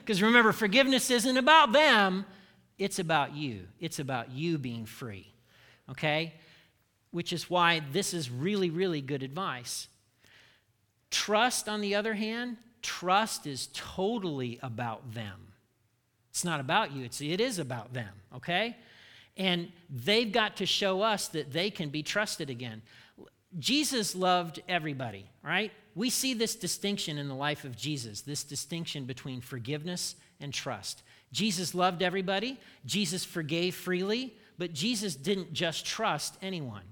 Because 0.00 0.20
remember, 0.20 0.52
forgiveness 0.52 1.10
isn't 1.10 1.36
about 1.36 1.72
them, 1.72 2.26
it's 2.78 2.98
about 2.98 3.34
you. 3.34 3.68
It's 3.80 3.98
about 3.98 4.30
you 4.30 4.58
being 4.58 4.84
free. 4.84 5.32
Okay? 5.90 6.34
which 7.10 7.32
is 7.32 7.48
why 7.48 7.80
this 7.92 8.12
is 8.12 8.30
really, 8.30 8.70
really 8.70 9.00
good 9.00 9.22
advice. 9.22 9.88
Trust, 11.10 11.68
on 11.68 11.80
the 11.80 11.94
other 11.94 12.14
hand, 12.14 12.58
trust 12.82 13.46
is 13.46 13.68
totally 13.72 14.58
about 14.62 15.14
them. 15.14 15.52
It's 16.30 16.44
not 16.44 16.60
about 16.60 16.92
you, 16.92 17.04
it's, 17.04 17.20
it 17.20 17.40
is 17.40 17.58
about 17.58 17.92
them, 17.92 18.12
okay? 18.36 18.76
And 19.36 19.70
they've 19.88 20.30
got 20.30 20.56
to 20.56 20.66
show 20.66 21.02
us 21.02 21.28
that 21.28 21.52
they 21.52 21.70
can 21.70 21.88
be 21.88 22.02
trusted 22.02 22.50
again. 22.50 22.82
Jesus 23.58 24.14
loved 24.14 24.62
everybody, 24.68 25.26
right? 25.42 25.72
We 25.94 26.10
see 26.10 26.34
this 26.34 26.54
distinction 26.54 27.18
in 27.18 27.28
the 27.28 27.34
life 27.34 27.64
of 27.64 27.76
Jesus, 27.76 28.20
this 28.20 28.44
distinction 28.44 29.04
between 29.04 29.40
forgiveness 29.40 30.16
and 30.40 30.52
trust. 30.52 31.02
Jesus 31.32 31.74
loved 31.74 32.02
everybody, 32.02 32.58
Jesus 32.84 33.24
forgave 33.24 33.74
freely, 33.74 34.34
but 34.58 34.72
Jesus 34.72 35.14
didn't 35.14 35.52
just 35.52 35.86
trust 35.86 36.36
anyone. 36.42 36.84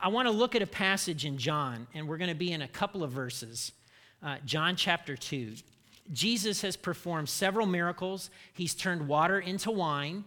I 0.00 0.08
want 0.08 0.26
to 0.26 0.32
look 0.32 0.54
at 0.54 0.62
a 0.62 0.66
passage 0.66 1.24
in 1.24 1.38
John, 1.38 1.86
and 1.94 2.08
we're 2.08 2.16
going 2.16 2.30
to 2.30 2.34
be 2.34 2.52
in 2.52 2.62
a 2.62 2.68
couple 2.68 3.02
of 3.02 3.10
verses. 3.10 3.72
Uh, 4.24 4.36
John 4.46 4.74
chapter 4.74 5.16
2. 5.16 5.52
Jesus 6.12 6.62
has 6.62 6.76
performed 6.76 7.28
several 7.28 7.66
miracles. 7.66 8.30
He's 8.52 8.74
turned 8.74 9.06
water 9.06 9.38
into 9.38 9.70
wine. 9.70 10.24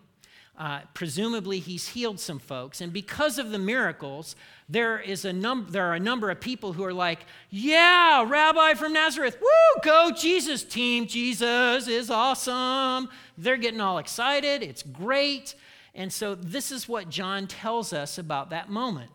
Uh, 0.57 0.81
presumably, 0.95 1.59
he's 1.59 1.89
healed 1.89 2.19
some 2.19 2.39
folks. 2.39 2.81
And 2.81 2.91
because 2.91 3.37
of 3.37 3.51
the 3.51 3.59
miracles, 3.59 4.35
there, 4.67 4.99
is 4.99 5.23
a 5.23 5.31
num- 5.31 5.67
there 5.69 5.85
are 5.85 5.93
a 5.93 5.99
number 5.99 6.31
of 6.31 6.39
people 6.41 6.73
who 6.73 6.83
are 6.83 6.93
like, 6.93 7.25
Yeah, 7.51 8.25
Rabbi 8.27 8.73
from 8.73 8.93
Nazareth, 8.93 9.37
woo, 9.39 9.81
go 9.83 10.11
Jesus 10.11 10.63
team. 10.63 11.05
Jesus 11.05 11.87
is 11.87 12.09
awesome. 12.09 13.09
They're 13.37 13.57
getting 13.57 13.81
all 13.81 13.99
excited. 13.99 14.63
It's 14.63 14.81
great. 14.81 15.53
And 15.93 16.11
so, 16.11 16.33
this 16.33 16.71
is 16.71 16.87
what 16.87 17.09
John 17.09 17.45
tells 17.45 17.93
us 17.93 18.17
about 18.17 18.49
that 18.49 18.67
moment. 18.69 19.11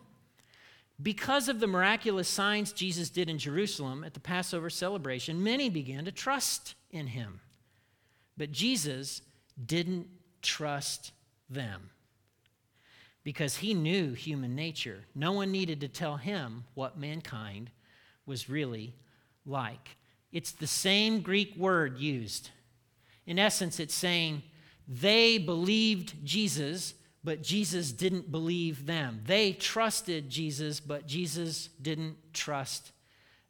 Because 1.01 1.49
of 1.49 1.59
the 1.59 1.67
miraculous 1.67 2.27
signs 2.27 2.71
Jesus 2.71 3.09
did 3.09 3.29
in 3.29 3.37
Jerusalem 3.37 4.03
at 4.03 4.13
the 4.13 4.19
Passover 4.19 4.69
celebration, 4.69 5.43
many 5.43 5.69
began 5.69 6.05
to 6.05 6.11
trust 6.11 6.75
in 6.91 7.07
him. 7.07 7.41
But 8.37 8.51
Jesus 8.51 9.21
didn't 9.65 10.07
trust 10.41 11.11
them 11.49 11.89
because 13.23 13.57
he 13.57 13.73
knew 13.73 14.13
human 14.13 14.55
nature. 14.55 15.05
No 15.15 15.31
one 15.31 15.51
needed 15.51 15.81
to 15.81 15.87
tell 15.87 16.17
him 16.17 16.65
what 16.73 16.99
mankind 16.99 17.71
was 18.25 18.49
really 18.49 18.93
like. 19.45 19.97
It's 20.31 20.51
the 20.51 20.67
same 20.67 21.21
Greek 21.21 21.55
word 21.55 21.97
used. 21.97 22.49
In 23.25 23.39
essence, 23.39 23.79
it's 23.79 23.95
saying 23.95 24.43
they 24.87 25.37
believed 25.37 26.25
Jesus 26.25 26.93
but 27.23 27.41
Jesus 27.41 27.91
didn't 27.91 28.31
believe 28.31 28.85
them. 28.85 29.21
They 29.25 29.53
trusted 29.53 30.29
Jesus, 30.29 30.79
but 30.79 31.07
Jesus 31.07 31.69
didn't 31.81 32.17
trust 32.33 32.91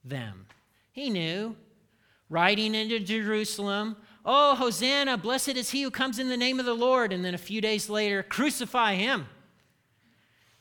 them. 0.03 0.46
He 0.92 1.10
knew, 1.10 1.56
riding 2.30 2.75
into 2.75 3.00
Jerusalem, 3.00 3.98
Oh, 4.25 4.56
Hosanna, 4.56 5.18
blessed 5.18 5.50
is 5.50 5.72
he 5.72 5.82
who 5.82 5.92
comes 5.92 6.18
in 6.18 6.30
the 6.30 6.38
name 6.38 6.60
of 6.60 6.65
the 6.65 6.74
Lord. 6.74 7.12
And 7.12 7.25
then 7.25 7.34
a 7.34 7.39
few 7.39 7.60
days 7.60 7.89
later, 7.89 8.24
crucify 8.24 8.96
him. 8.96 9.27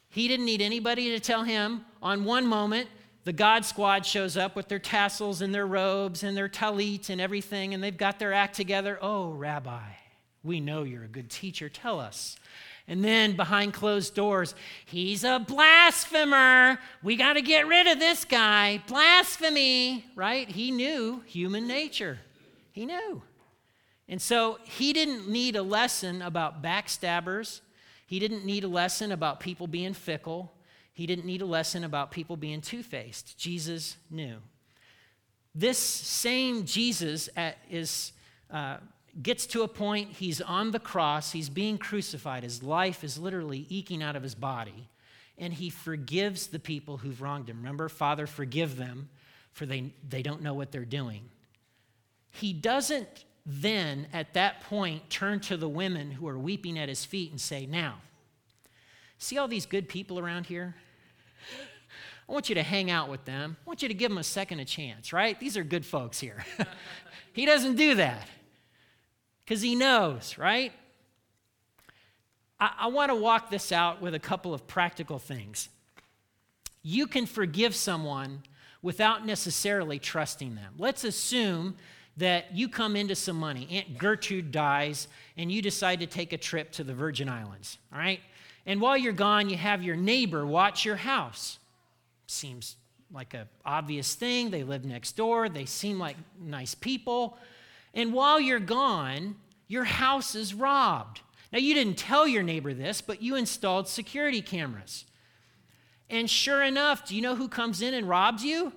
He 0.08 0.26
didn't 0.28 0.46
need 0.46 0.60
anybody 0.60 1.10
to 1.10 1.20
tell 1.20 1.44
him. 1.44 1.84
On 2.02 2.24
one 2.24 2.46
moment, 2.46 2.88
the 3.24 3.32
God 3.32 3.64
squad 3.64 4.04
shows 4.04 4.36
up 4.36 4.56
with 4.56 4.68
their 4.68 4.80
tassels 4.80 5.42
and 5.42 5.54
their 5.54 5.66
robes 5.66 6.24
and 6.24 6.36
their 6.36 6.48
talit 6.48 7.08
and 7.08 7.20
everything, 7.20 7.72
and 7.72 7.82
they've 7.82 7.96
got 7.96 8.18
their 8.18 8.32
act 8.32 8.56
together. 8.56 8.98
Oh, 9.00 9.30
Rabbi, 9.30 9.80
we 10.42 10.58
know 10.58 10.82
you're 10.82 11.04
a 11.04 11.08
good 11.08 11.30
teacher. 11.30 11.68
Tell 11.68 12.00
us. 12.00 12.36
And 12.88 13.04
then 13.04 13.36
behind 13.36 13.74
closed 13.74 14.14
doors, 14.14 14.54
he's 14.84 15.24
a 15.24 15.38
blasphemer. 15.38 16.78
We 17.02 17.16
got 17.16 17.34
to 17.34 17.42
get 17.42 17.66
rid 17.66 17.86
of 17.86 17.98
this 17.98 18.24
guy. 18.24 18.82
Blasphemy, 18.88 20.04
right? 20.16 20.48
He 20.48 20.70
knew 20.70 21.22
human 21.26 21.66
nature. 21.66 22.18
He 22.72 22.84
knew. 22.86 23.22
And 24.08 24.20
so 24.20 24.58
he 24.64 24.92
didn't 24.92 25.28
need 25.28 25.56
a 25.56 25.62
lesson 25.62 26.22
about 26.22 26.62
backstabbers. 26.62 27.60
He 28.06 28.18
didn't 28.18 28.44
need 28.44 28.64
a 28.64 28.68
lesson 28.68 29.12
about 29.12 29.40
people 29.40 29.66
being 29.66 29.94
fickle. 29.94 30.52
He 30.92 31.06
didn't 31.06 31.24
need 31.24 31.40
a 31.40 31.46
lesson 31.46 31.84
about 31.84 32.10
people 32.10 32.36
being 32.36 32.60
two 32.60 32.82
faced. 32.82 33.38
Jesus 33.38 33.96
knew. 34.10 34.36
This 35.54 35.78
same 35.78 36.64
Jesus 36.64 37.28
is 37.70 38.12
uh, 38.50 38.78
gets 39.20 39.46
to 39.46 39.62
a 39.62 39.68
point, 39.68 40.12
he's 40.12 40.40
on 40.40 40.70
the 40.70 40.78
cross, 40.78 41.32
he's 41.32 41.50
being 41.50 41.76
crucified, 41.76 42.42
his 42.42 42.62
life 42.62 43.04
is 43.04 43.18
literally 43.18 43.66
eking 43.68 44.02
out 44.02 44.16
of 44.16 44.22
his 44.22 44.34
body, 44.34 44.88
and 45.36 45.52
he 45.52 45.68
forgives 45.68 46.46
the 46.46 46.58
people 46.58 46.98
who've 46.98 47.20
wronged 47.20 47.50
him. 47.50 47.58
Remember, 47.58 47.88
Father, 47.88 48.26
forgive 48.26 48.76
them, 48.76 49.10
for 49.52 49.66
they, 49.66 49.92
they 50.08 50.22
don't 50.22 50.40
know 50.40 50.54
what 50.54 50.72
they're 50.72 50.84
doing. 50.84 51.28
He 52.30 52.54
doesn't 52.54 53.24
then, 53.44 54.06
at 54.12 54.32
that 54.34 54.62
point, 54.62 55.10
turn 55.10 55.40
to 55.40 55.56
the 55.56 55.68
women 55.68 56.12
who 56.12 56.26
are 56.28 56.38
weeping 56.38 56.78
at 56.78 56.88
his 56.88 57.04
feet 57.04 57.32
and 57.32 57.40
say, 57.40 57.66
Now, 57.66 57.96
see 59.18 59.36
all 59.36 59.48
these 59.48 59.66
good 59.66 59.88
people 59.88 60.18
around 60.18 60.46
here? 60.46 60.76
I 62.28 62.32
want 62.32 62.48
you 62.48 62.54
to 62.54 62.62
hang 62.62 62.90
out 62.90 63.10
with 63.10 63.24
them. 63.24 63.56
I 63.60 63.68
want 63.68 63.82
you 63.82 63.88
to 63.88 63.94
give 63.94 64.10
them 64.10 64.16
a 64.16 64.22
second 64.22 64.60
a 64.60 64.64
chance, 64.64 65.12
right? 65.12 65.38
These 65.38 65.56
are 65.56 65.64
good 65.64 65.84
folks 65.84 66.20
here. 66.20 66.46
he 67.32 67.44
doesn't 67.44 67.74
do 67.74 67.96
that 67.96 68.26
because 69.52 69.60
he 69.60 69.74
knows, 69.74 70.38
right? 70.38 70.72
I, 72.58 72.70
I 72.78 72.86
want 72.86 73.10
to 73.10 73.14
walk 73.14 73.50
this 73.50 73.70
out 73.70 74.00
with 74.00 74.14
a 74.14 74.18
couple 74.18 74.54
of 74.54 74.66
practical 74.66 75.18
things. 75.18 75.68
You 76.82 77.06
can 77.06 77.26
forgive 77.26 77.74
someone 77.74 78.44
without 78.80 79.26
necessarily 79.26 79.98
trusting 79.98 80.54
them. 80.54 80.72
Let's 80.78 81.04
assume 81.04 81.76
that 82.16 82.56
you 82.56 82.66
come 82.66 82.96
into 82.96 83.14
some 83.14 83.36
money. 83.36 83.68
Aunt 83.70 83.98
Gertrude 83.98 84.52
dies, 84.52 85.06
and 85.36 85.52
you 85.52 85.60
decide 85.60 86.00
to 86.00 86.06
take 86.06 86.32
a 86.32 86.38
trip 86.38 86.72
to 86.72 86.82
the 86.82 86.94
Virgin 86.94 87.28
Islands, 87.28 87.76
all 87.92 87.98
right? 87.98 88.20
And 88.64 88.80
while 88.80 88.96
you're 88.96 89.12
gone, 89.12 89.50
you 89.50 89.58
have 89.58 89.82
your 89.82 89.96
neighbor 89.96 90.46
watch 90.46 90.86
your 90.86 90.96
house. 90.96 91.58
Seems 92.26 92.76
like 93.12 93.34
an 93.34 93.50
obvious 93.66 94.14
thing. 94.14 94.48
They 94.48 94.62
live 94.62 94.86
next 94.86 95.12
door, 95.12 95.50
they 95.50 95.66
seem 95.66 95.98
like 95.98 96.16
nice 96.40 96.74
people. 96.74 97.36
And 97.94 98.12
while 98.12 98.40
you're 98.40 98.60
gone, 98.60 99.36
your 99.68 99.84
house 99.84 100.34
is 100.34 100.54
robbed. 100.54 101.20
Now, 101.52 101.58
you 101.58 101.74
didn't 101.74 101.98
tell 101.98 102.26
your 102.26 102.42
neighbor 102.42 102.72
this, 102.72 103.00
but 103.02 103.22
you 103.22 103.36
installed 103.36 103.86
security 103.86 104.40
cameras. 104.40 105.04
And 106.08 106.28
sure 106.28 106.62
enough, 106.62 107.06
do 107.06 107.14
you 107.14 107.22
know 107.22 107.36
who 107.36 107.48
comes 107.48 107.82
in 107.82 107.94
and 107.94 108.08
robs 108.08 108.44
you? 108.44 108.72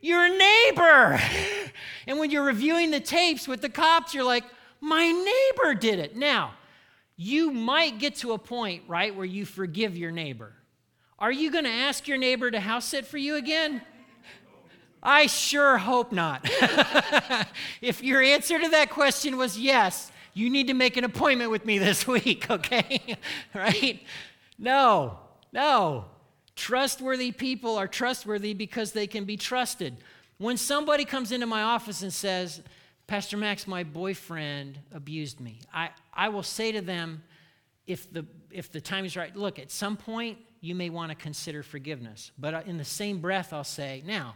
Your 0.00 0.28
neighbor. 0.28 1.20
and 2.06 2.18
when 2.18 2.30
you're 2.30 2.44
reviewing 2.44 2.90
the 2.90 3.00
tapes 3.00 3.46
with 3.46 3.60
the 3.60 3.68
cops, 3.68 4.14
you're 4.14 4.24
like, 4.24 4.44
my 4.80 5.10
neighbor 5.10 5.74
did 5.74 5.98
it. 5.98 6.16
Now, 6.16 6.54
you 7.16 7.50
might 7.50 7.98
get 7.98 8.16
to 8.16 8.32
a 8.32 8.38
point, 8.38 8.84
right, 8.88 9.14
where 9.14 9.24
you 9.24 9.46
forgive 9.46 9.96
your 9.96 10.10
neighbor. 10.10 10.52
Are 11.18 11.32
you 11.32 11.50
going 11.50 11.64
to 11.64 11.70
ask 11.70 12.06
your 12.06 12.18
neighbor 12.18 12.50
to 12.50 12.60
house 12.60 12.84
sit 12.84 13.06
for 13.06 13.16
you 13.16 13.36
again? 13.36 13.80
I 15.06 15.28
sure 15.28 15.78
hope 15.78 16.10
not. 16.10 16.44
if 17.80 18.02
your 18.02 18.20
answer 18.20 18.58
to 18.58 18.68
that 18.70 18.90
question 18.90 19.36
was 19.36 19.56
yes, 19.56 20.10
you 20.34 20.50
need 20.50 20.66
to 20.66 20.74
make 20.74 20.96
an 20.96 21.04
appointment 21.04 21.52
with 21.52 21.64
me 21.64 21.78
this 21.78 22.06
week, 22.08 22.50
okay? 22.50 23.16
right? 23.54 24.02
No, 24.58 25.20
no. 25.52 26.06
Trustworthy 26.56 27.30
people 27.30 27.76
are 27.76 27.86
trustworthy 27.86 28.52
because 28.52 28.90
they 28.92 29.06
can 29.06 29.24
be 29.24 29.36
trusted. 29.36 29.96
When 30.38 30.56
somebody 30.56 31.04
comes 31.04 31.30
into 31.30 31.46
my 31.46 31.62
office 31.62 32.02
and 32.02 32.12
says, 32.12 32.60
Pastor 33.06 33.36
Max, 33.36 33.68
my 33.68 33.84
boyfriend 33.84 34.80
abused 34.92 35.38
me, 35.38 35.60
I, 35.72 35.90
I 36.12 36.30
will 36.30 36.42
say 36.42 36.72
to 36.72 36.80
them, 36.80 37.22
if 37.86 38.12
the, 38.12 38.26
if 38.50 38.72
the 38.72 38.80
time 38.80 39.04
is 39.04 39.16
right, 39.16 39.34
look, 39.36 39.60
at 39.60 39.70
some 39.70 39.96
point 39.96 40.38
you 40.60 40.74
may 40.74 40.90
want 40.90 41.10
to 41.10 41.14
consider 41.14 41.62
forgiveness. 41.62 42.32
But 42.36 42.54
uh, 42.54 42.62
in 42.66 42.76
the 42.76 42.84
same 42.84 43.20
breath, 43.20 43.52
I'll 43.52 43.62
say, 43.62 44.02
now, 44.04 44.34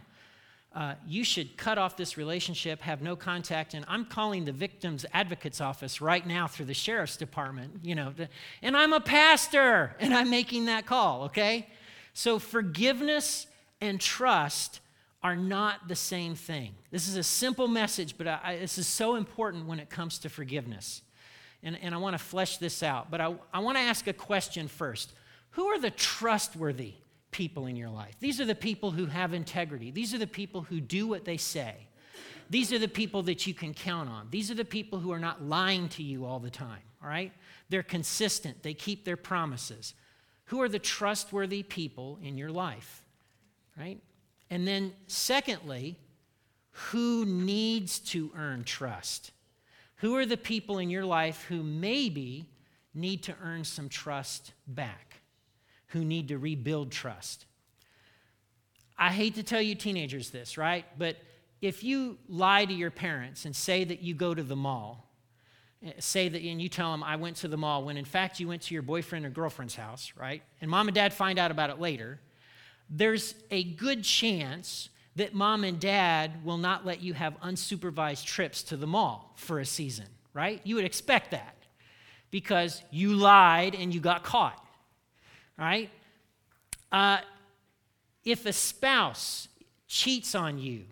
uh, 0.73 0.95
you 1.05 1.23
should 1.23 1.57
cut 1.57 1.77
off 1.77 1.97
this 1.97 2.15
relationship, 2.15 2.81
have 2.81 3.01
no 3.01 3.15
contact. 3.15 3.73
And 3.73 3.83
I'm 3.87 4.05
calling 4.05 4.45
the 4.45 4.53
victim's 4.53 5.05
advocate's 5.13 5.59
office 5.59 5.99
right 5.99 6.25
now 6.25 6.47
through 6.47 6.65
the 6.65 6.73
sheriff's 6.73 7.17
department, 7.17 7.79
you 7.83 7.93
know, 7.93 8.13
and 8.61 8.77
I'm 8.77 8.93
a 8.93 9.01
pastor 9.01 9.95
and 9.99 10.13
I'm 10.13 10.29
making 10.29 10.65
that 10.65 10.85
call, 10.85 11.23
okay? 11.23 11.67
So 12.13 12.39
forgiveness 12.39 13.47
and 13.81 13.99
trust 13.99 14.79
are 15.23 15.35
not 15.35 15.87
the 15.87 15.95
same 15.95 16.35
thing. 16.35 16.73
This 16.89 17.07
is 17.07 17.15
a 17.15 17.23
simple 17.23 17.67
message, 17.67 18.17
but 18.17 18.27
I, 18.27 18.57
this 18.59 18.77
is 18.77 18.87
so 18.87 19.15
important 19.15 19.67
when 19.67 19.79
it 19.79 19.89
comes 19.89 20.19
to 20.19 20.29
forgiveness. 20.29 21.01
And, 21.63 21.77
and 21.81 21.93
I 21.93 21.97
want 21.97 22.17
to 22.17 22.23
flesh 22.23 22.57
this 22.57 22.81
out, 22.81 23.11
but 23.11 23.21
I, 23.21 23.35
I 23.53 23.59
want 23.59 23.77
to 23.77 23.81
ask 23.83 24.07
a 24.07 24.13
question 24.13 24.67
first. 24.67 25.11
Who 25.51 25.65
are 25.65 25.79
the 25.79 25.91
trustworthy 25.91 26.93
people 27.31 27.65
in 27.65 27.75
your 27.75 27.89
life. 27.89 28.15
These 28.19 28.39
are 28.39 28.45
the 28.45 28.55
people 28.55 28.91
who 28.91 29.05
have 29.05 29.33
integrity. 29.33 29.91
These 29.91 30.13
are 30.13 30.17
the 30.17 30.27
people 30.27 30.61
who 30.61 30.79
do 30.79 31.07
what 31.07 31.25
they 31.25 31.37
say. 31.37 31.75
These 32.49 32.73
are 32.73 32.79
the 32.79 32.87
people 32.87 33.23
that 33.23 33.47
you 33.47 33.53
can 33.53 33.73
count 33.73 34.09
on. 34.09 34.27
These 34.29 34.51
are 34.51 34.55
the 34.55 34.65
people 34.65 34.99
who 34.99 35.11
are 35.11 35.19
not 35.19 35.41
lying 35.41 35.87
to 35.89 36.03
you 36.03 36.25
all 36.25 36.39
the 36.39 36.49
time, 36.49 36.81
all 37.01 37.09
right? 37.09 37.31
They're 37.69 37.83
consistent, 37.83 38.61
they 38.61 38.73
keep 38.73 39.05
their 39.05 39.17
promises. 39.17 39.93
Who 40.45 40.61
are 40.61 40.67
the 40.67 40.79
trustworthy 40.79 41.63
people 41.63 42.19
in 42.21 42.37
your 42.37 42.51
life, 42.51 43.03
right? 43.77 44.01
And 44.49 44.67
then, 44.67 44.91
secondly, 45.07 45.97
who 46.71 47.25
needs 47.25 47.99
to 47.99 48.31
earn 48.35 48.65
trust? 48.65 49.31
Who 49.97 50.17
are 50.17 50.25
the 50.25 50.35
people 50.35 50.77
in 50.79 50.89
your 50.89 51.05
life 51.05 51.45
who 51.47 51.63
maybe 51.63 52.49
need 52.93 53.23
to 53.23 53.35
earn 53.41 53.63
some 53.63 53.87
trust 53.89 54.53
back, 54.67 55.10
who 55.91 56.03
need 56.03 56.29
to 56.29 56.37
rebuild 56.37 56.91
trust. 56.91 57.45
I 58.97 59.09
hate 59.09 59.35
to 59.35 59.43
tell 59.43 59.61
you 59.61 59.75
teenagers 59.75 60.29
this, 60.29 60.57
right? 60.57 60.85
But 60.97 61.17
if 61.61 61.83
you 61.83 62.17
lie 62.27 62.65
to 62.65 62.73
your 62.73 62.91
parents 62.91 63.45
and 63.45 63.55
say 63.55 63.83
that 63.83 64.01
you 64.01 64.13
go 64.13 64.33
to 64.33 64.43
the 64.43 64.55
mall, 64.55 65.07
eh, 65.83 65.93
say 65.99 66.29
that 66.29 66.41
and 66.41 66.61
you 66.61 66.69
tell 66.69 66.91
them 66.91 67.03
I 67.03 67.15
went 67.15 67.37
to 67.37 67.47
the 67.47 67.57
mall 67.57 67.83
when 67.83 67.97
in 67.97 68.05
fact 68.05 68.39
you 68.39 68.47
went 68.47 68.63
to 68.63 68.73
your 68.73 68.83
boyfriend 68.83 69.25
or 69.25 69.29
girlfriend's 69.29 69.75
house, 69.75 70.11
right? 70.15 70.43
And 70.59 70.69
mom 70.69 70.87
and 70.87 70.95
dad 70.95 71.13
find 71.13 71.39
out 71.39 71.51
about 71.51 71.69
it 71.69 71.79
later, 71.79 72.19
there's 72.89 73.35
a 73.49 73.63
good 73.63 74.03
chance 74.03 74.89
that 75.15 75.33
mom 75.33 75.63
and 75.63 75.79
dad 75.79 76.43
will 76.43 76.57
not 76.57 76.85
let 76.85 77.01
you 77.01 77.13
have 77.13 77.39
unsupervised 77.41 78.25
trips 78.25 78.63
to 78.63 78.77
the 78.77 78.87
mall 78.87 79.33
for 79.35 79.59
a 79.59 79.65
season, 79.65 80.05
right? 80.33 80.61
You 80.63 80.75
would 80.75 80.85
expect 80.85 81.31
that 81.31 81.55
because 82.31 82.81
you 82.91 83.13
lied 83.13 83.75
and 83.75 83.93
you 83.93 83.99
got 83.99 84.23
caught, 84.23 84.60
right? 85.57 85.89
Uh, 86.91 87.19
if 88.23 88.45
a 88.45 88.53
spouse 88.53 89.47
cheats 89.87 90.35
on 90.35 90.57
you, 90.57 90.83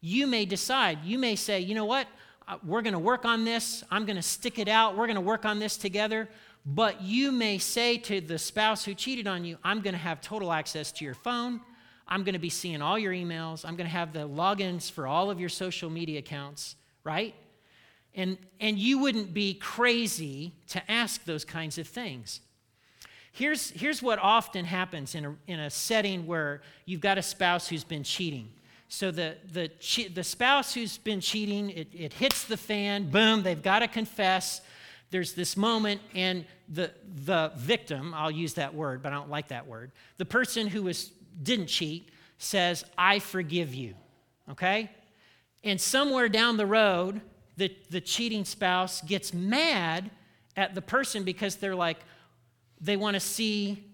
you 0.00 0.26
may 0.26 0.44
decide, 0.44 0.98
you 1.04 1.18
may 1.18 1.36
say, 1.36 1.60
you 1.60 1.74
know 1.74 1.84
what, 1.84 2.06
uh, 2.46 2.56
we're 2.64 2.82
going 2.82 2.92
to 2.92 2.98
work 2.98 3.24
on 3.24 3.44
this, 3.44 3.84
I'm 3.90 4.06
going 4.06 4.16
to 4.16 4.22
stick 4.22 4.58
it 4.58 4.68
out, 4.68 4.96
we're 4.96 5.06
going 5.06 5.16
to 5.16 5.20
work 5.20 5.44
on 5.44 5.58
this 5.58 5.76
together. 5.76 6.28
But 6.66 7.00
you 7.00 7.32
may 7.32 7.56
say 7.56 7.96
to 7.98 8.20
the 8.20 8.38
spouse 8.38 8.84
who 8.84 8.92
cheated 8.92 9.26
on 9.26 9.44
you, 9.44 9.56
I'm 9.64 9.80
going 9.80 9.94
to 9.94 9.98
have 9.98 10.20
total 10.20 10.52
access 10.52 10.92
to 10.92 11.04
your 11.04 11.14
phone. 11.14 11.60
I'm 12.06 12.24
going 12.24 12.34
to 12.34 12.38
be 12.38 12.50
seeing 12.50 12.82
all 12.82 12.98
your 12.98 13.12
emails. 13.12 13.64
I'm 13.64 13.74
going 13.74 13.86
to 13.86 13.92
have 13.92 14.12
the 14.12 14.28
logins 14.28 14.90
for 14.90 15.06
all 15.06 15.30
of 15.30 15.40
your 15.40 15.48
social 15.48 15.88
media 15.88 16.18
accounts, 16.18 16.76
right? 17.04 17.34
And, 18.14 18.36
and 18.60 18.78
you 18.78 18.98
wouldn't 18.98 19.32
be 19.32 19.54
crazy 19.54 20.52
to 20.68 20.90
ask 20.90 21.24
those 21.24 21.44
kinds 21.44 21.78
of 21.78 21.86
things. 21.86 22.40
Here's, 23.38 23.70
here's 23.70 24.02
what 24.02 24.18
often 24.18 24.64
happens 24.64 25.14
in 25.14 25.24
a, 25.24 25.36
in 25.46 25.60
a 25.60 25.70
setting 25.70 26.26
where 26.26 26.60
you've 26.86 27.00
got 27.00 27.18
a 27.18 27.22
spouse 27.22 27.68
who's 27.68 27.84
been 27.84 28.02
cheating. 28.02 28.48
So 28.88 29.12
the, 29.12 29.36
the, 29.52 29.70
the 30.12 30.24
spouse 30.24 30.74
who's 30.74 30.98
been 30.98 31.20
cheating, 31.20 31.70
it, 31.70 31.86
it 31.94 32.12
hits 32.14 32.42
the 32.46 32.56
fan, 32.56 33.10
boom, 33.10 33.44
they've 33.44 33.62
got 33.62 33.78
to 33.78 33.86
confess. 33.86 34.60
There's 35.12 35.34
this 35.34 35.56
moment, 35.56 36.00
and 36.16 36.46
the, 36.68 36.90
the 37.24 37.52
victim, 37.54 38.12
I'll 38.12 38.28
use 38.28 38.54
that 38.54 38.74
word, 38.74 39.04
but 39.04 39.12
I 39.12 39.14
don't 39.14 39.30
like 39.30 39.48
that 39.48 39.68
word, 39.68 39.92
the 40.16 40.24
person 40.24 40.66
who 40.66 40.82
was, 40.82 41.12
didn't 41.40 41.68
cheat 41.68 42.08
says, 42.38 42.84
I 42.98 43.20
forgive 43.20 43.72
you. 43.72 43.94
Okay? 44.50 44.90
And 45.62 45.80
somewhere 45.80 46.28
down 46.28 46.56
the 46.56 46.66
road, 46.66 47.20
the, 47.56 47.72
the 47.90 48.00
cheating 48.00 48.44
spouse 48.44 49.00
gets 49.00 49.32
mad 49.32 50.10
at 50.56 50.74
the 50.74 50.82
person 50.82 51.22
because 51.22 51.54
they're 51.54 51.76
like, 51.76 51.98
they 52.80 52.96
want 52.96 53.14
to 53.14 53.20
see 53.20 53.84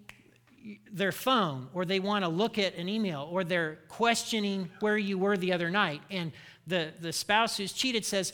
their 0.90 1.12
phone 1.12 1.68
or 1.74 1.84
they 1.84 2.00
want 2.00 2.24
to 2.24 2.28
look 2.28 2.58
at 2.58 2.74
an 2.76 2.88
email 2.88 3.28
or 3.30 3.44
they're 3.44 3.78
questioning 3.88 4.70
where 4.80 4.96
you 4.96 5.18
were 5.18 5.36
the 5.36 5.52
other 5.52 5.70
night. 5.70 6.00
And 6.10 6.32
the, 6.66 6.92
the 7.00 7.12
spouse 7.12 7.56
who's 7.56 7.72
cheated 7.72 8.04
says, 8.04 8.32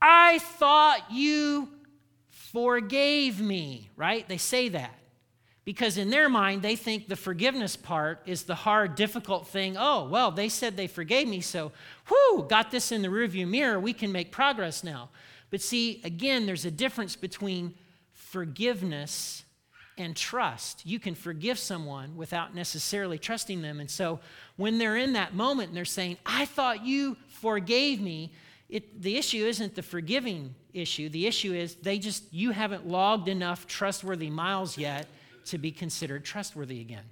I 0.00 0.38
thought 0.38 1.00
you 1.10 1.68
forgave 2.30 3.40
me, 3.40 3.90
right? 3.96 4.26
They 4.28 4.38
say 4.38 4.70
that 4.70 4.98
because 5.64 5.98
in 5.98 6.10
their 6.10 6.28
mind, 6.28 6.62
they 6.62 6.74
think 6.74 7.06
the 7.06 7.16
forgiveness 7.16 7.76
part 7.76 8.22
is 8.24 8.44
the 8.44 8.54
hard, 8.54 8.94
difficult 8.94 9.46
thing. 9.46 9.76
Oh, 9.78 10.08
well, 10.08 10.30
they 10.30 10.48
said 10.48 10.76
they 10.76 10.86
forgave 10.86 11.28
me, 11.28 11.40
so 11.42 11.70
whoo, 12.10 12.46
got 12.48 12.70
this 12.70 12.90
in 12.90 13.02
the 13.02 13.08
rearview 13.08 13.46
mirror. 13.46 13.78
We 13.78 13.92
can 13.92 14.10
make 14.10 14.32
progress 14.32 14.82
now. 14.82 15.10
But 15.50 15.60
see, 15.60 16.00
again, 16.02 16.46
there's 16.46 16.64
a 16.64 16.70
difference 16.70 17.14
between 17.14 17.74
forgiveness 18.20 19.44
and 19.98 20.14
trust. 20.16 20.86
You 20.86 21.00
can 21.00 21.14
forgive 21.14 21.58
someone 21.58 22.16
without 22.16 22.54
necessarily 22.54 23.18
trusting 23.18 23.60
them. 23.60 23.80
And 23.80 23.90
so 23.90 24.20
when 24.56 24.78
they're 24.78 24.96
in 24.96 25.14
that 25.14 25.34
moment 25.34 25.68
and 25.68 25.76
they're 25.76 25.84
saying, 25.84 26.18
I 26.24 26.44
thought 26.44 26.84
you 26.84 27.16
forgave 27.28 28.00
me, 28.00 28.32
it, 28.68 29.02
the 29.02 29.16
issue 29.16 29.44
isn't 29.44 29.74
the 29.74 29.82
forgiving 29.82 30.54
issue. 30.72 31.08
The 31.08 31.26
issue 31.26 31.52
is 31.52 31.74
they 31.76 31.98
just, 31.98 32.32
you 32.32 32.52
haven't 32.52 32.86
logged 32.86 33.28
enough 33.28 33.66
trustworthy 33.66 34.30
miles 34.30 34.78
yet 34.78 35.06
to 35.46 35.58
be 35.58 35.72
considered 35.72 36.24
trustworthy 36.24 36.80
again. 36.80 37.04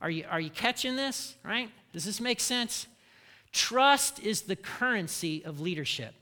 Are 0.00 0.10
you, 0.10 0.24
are 0.28 0.40
you 0.40 0.50
catching 0.50 0.96
this, 0.96 1.36
right? 1.44 1.70
Does 1.92 2.04
this 2.04 2.20
make 2.20 2.40
sense? 2.40 2.86
Trust 3.52 4.20
is 4.20 4.42
the 4.42 4.56
currency 4.56 5.44
of 5.44 5.60
leadership 5.60 6.14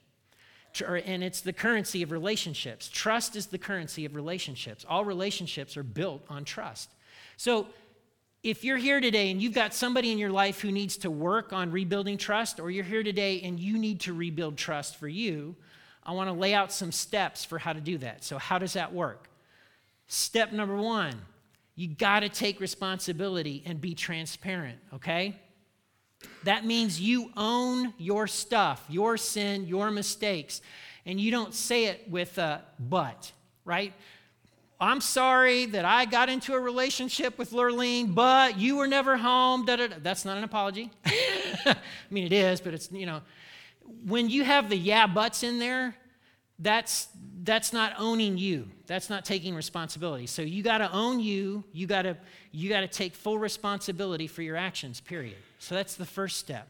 and 0.80 1.22
it's 1.22 1.40
the 1.40 1.52
currency 1.52 2.02
of 2.02 2.10
relationships. 2.10 2.88
Trust 2.88 3.36
is 3.36 3.46
the 3.46 3.58
currency 3.58 4.04
of 4.04 4.14
relationships. 4.14 4.84
All 4.88 5.04
relationships 5.04 5.76
are 5.76 5.82
built 5.82 6.24
on 6.28 6.44
trust. 6.44 6.90
So, 7.36 7.66
if 8.44 8.62
you're 8.62 8.78
here 8.78 9.00
today 9.00 9.32
and 9.32 9.42
you've 9.42 9.52
got 9.52 9.74
somebody 9.74 10.12
in 10.12 10.18
your 10.18 10.30
life 10.30 10.60
who 10.60 10.70
needs 10.70 10.96
to 10.98 11.10
work 11.10 11.52
on 11.52 11.72
rebuilding 11.72 12.16
trust, 12.18 12.60
or 12.60 12.70
you're 12.70 12.84
here 12.84 13.02
today 13.02 13.40
and 13.42 13.58
you 13.58 13.78
need 13.78 14.00
to 14.00 14.12
rebuild 14.12 14.56
trust 14.56 14.96
for 14.96 15.08
you, 15.08 15.56
I 16.04 16.12
want 16.12 16.28
to 16.28 16.32
lay 16.32 16.54
out 16.54 16.72
some 16.72 16.92
steps 16.92 17.44
for 17.44 17.58
how 17.58 17.72
to 17.72 17.80
do 17.80 17.98
that. 17.98 18.22
So, 18.24 18.38
how 18.38 18.58
does 18.58 18.74
that 18.74 18.92
work? 18.92 19.28
Step 20.06 20.52
number 20.52 20.76
one 20.76 21.14
you 21.78 21.86
got 21.86 22.20
to 22.20 22.28
take 22.28 22.60
responsibility 22.60 23.62
and 23.64 23.80
be 23.80 23.94
transparent, 23.94 24.78
okay? 24.92 25.36
That 26.44 26.64
means 26.64 27.00
you 27.00 27.30
own 27.36 27.94
your 27.98 28.26
stuff, 28.26 28.84
your 28.88 29.16
sin, 29.16 29.66
your 29.66 29.90
mistakes, 29.90 30.60
and 31.04 31.20
you 31.20 31.30
don't 31.30 31.54
say 31.54 31.86
it 31.86 32.08
with 32.08 32.38
a 32.38 32.62
but, 32.78 33.32
right? 33.64 33.92
I'm 34.80 35.00
sorry 35.00 35.66
that 35.66 35.84
I 35.84 36.04
got 36.04 36.28
into 36.28 36.54
a 36.54 36.60
relationship 36.60 37.36
with 37.36 37.50
Lurleen, 37.50 38.14
but 38.14 38.58
you 38.58 38.76
were 38.76 38.86
never 38.86 39.16
home. 39.16 39.64
Da, 39.64 39.76
da, 39.76 39.88
da. 39.88 39.96
That's 40.00 40.24
not 40.24 40.38
an 40.38 40.44
apology. 40.44 40.90
I 41.04 41.76
mean, 42.10 42.24
it 42.24 42.32
is, 42.32 42.60
but 42.60 42.74
it's, 42.74 42.92
you 42.92 43.06
know, 43.06 43.20
when 44.06 44.30
you 44.30 44.44
have 44.44 44.68
the 44.68 44.76
yeah 44.76 45.08
buts 45.08 45.42
in 45.42 45.58
there, 45.58 45.96
that's 46.58 47.08
that's 47.44 47.72
not 47.72 47.94
owning 47.98 48.36
you. 48.36 48.68
That's 48.86 49.08
not 49.08 49.24
taking 49.24 49.54
responsibility. 49.54 50.26
So 50.26 50.42
you 50.42 50.62
got 50.62 50.78
to 50.78 50.92
own 50.92 51.20
you. 51.20 51.64
You 51.72 51.86
got 51.86 52.02
to 52.02 52.16
you 52.52 52.68
got 52.68 52.80
to 52.80 52.88
take 52.88 53.14
full 53.14 53.38
responsibility 53.38 54.26
for 54.26 54.42
your 54.42 54.56
actions 54.56 55.00
period. 55.00 55.36
So 55.58 55.74
that's 55.74 55.94
the 55.94 56.04
first 56.04 56.38
step. 56.38 56.68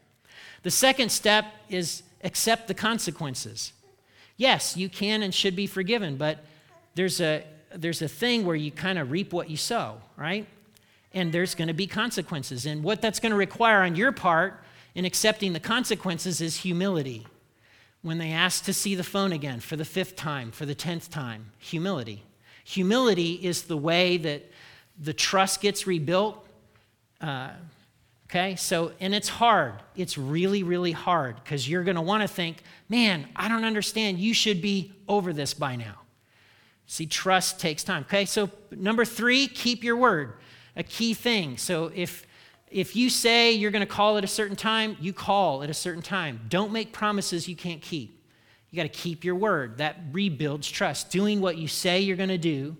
The 0.63 0.71
second 0.71 1.11
step 1.11 1.45
is 1.69 2.03
accept 2.23 2.67
the 2.67 2.73
consequences. 2.73 3.73
Yes 4.37 4.77
you 4.77 4.89
can 4.89 5.23
and 5.23 5.33
should 5.33 5.55
be 5.55 5.67
forgiven 5.67 6.17
but 6.17 6.45
there's 6.95 7.19
a 7.19 7.43
there's 7.75 8.01
a 8.01 8.07
thing 8.07 8.45
where 8.45 8.55
you 8.55 8.71
kind 8.71 8.97
of 8.97 9.11
reap 9.11 9.33
what 9.33 9.49
you 9.49 9.57
sow 9.57 9.97
right? 10.17 10.45
And 11.11 11.31
there's 11.31 11.55
going 11.55 11.69
to 11.69 11.73
be 11.73 11.87
consequences. 11.87 12.67
And 12.67 12.83
what 12.83 13.01
that's 13.01 13.19
going 13.19 13.31
to 13.31 13.37
require 13.37 13.81
on 13.81 13.95
your 13.95 14.11
part 14.11 14.63
in 14.93 15.05
accepting 15.05 15.53
the 15.53 15.59
consequences 15.59 16.39
is 16.39 16.57
humility 16.57 17.25
when 18.01 18.17
they 18.17 18.31
ask 18.31 18.63
to 18.65 18.73
see 18.73 18.95
the 18.95 19.03
phone 19.03 19.31
again 19.31 19.59
for 19.59 19.75
the 19.75 19.85
fifth 19.85 20.15
time, 20.15 20.51
for 20.51 20.65
the 20.65 20.75
tenth 20.75 21.09
time? 21.09 21.51
Humility. 21.59 22.23
Humility 22.63 23.33
is 23.33 23.63
the 23.63 23.77
way 23.77 24.17
that 24.17 24.51
the 24.99 25.13
trust 25.13 25.61
gets 25.61 25.87
rebuilt. 25.87 26.45
Uh, 27.19 27.49
okay, 28.29 28.55
so, 28.55 28.91
and 28.99 29.13
it's 29.13 29.29
hard. 29.29 29.73
It's 29.95 30.17
really, 30.17 30.63
really 30.63 30.91
hard 30.91 31.35
because 31.43 31.67
you're 31.67 31.83
going 31.83 31.95
to 31.95 32.01
want 32.01 32.21
to 32.21 32.27
think, 32.27 32.57
man, 32.87 33.27
I 33.35 33.49
don't 33.49 33.65
understand. 33.65 34.19
You 34.19 34.33
should 34.33 34.61
be 34.61 34.93
over 35.07 35.33
this 35.33 35.53
by 35.53 35.75
now. 35.75 35.95
See, 36.85 37.05
trust 37.05 37.59
takes 37.59 37.83
time. 37.83 38.03
Okay, 38.03 38.25
so 38.25 38.49
number 38.71 39.05
three, 39.05 39.47
keep 39.47 39.83
your 39.83 39.97
word. 39.97 40.33
A 40.75 40.83
key 40.83 41.13
thing. 41.13 41.57
So 41.57 41.91
if 41.93 42.25
if 42.71 42.95
you 42.95 43.09
say 43.09 43.51
you're 43.51 43.71
going 43.71 43.85
to 43.85 43.91
call 43.91 44.17
at 44.17 44.23
a 44.23 44.27
certain 44.27 44.55
time, 44.55 44.95
you 44.99 45.13
call 45.13 45.63
at 45.63 45.69
a 45.69 45.73
certain 45.73 46.01
time. 46.01 46.41
Don't 46.49 46.71
make 46.71 46.93
promises 46.93 47.47
you 47.47 47.55
can't 47.55 47.81
keep. 47.81 48.23
You 48.69 48.77
got 48.77 48.83
to 48.83 48.89
keep 48.89 49.23
your 49.23 49.35
word. 49.35 49.79
That 49.79 49.97
rebuilds 50.11 50.69
trust. 50.69 51.09
Doing 51.09 51.41
what 51.41 51.57
you 51.57 51.67
say 51.67 52.01
you're 52.01 52.17
going 52.17 52.29
to 52.29 52.37
do. 52.37 52.77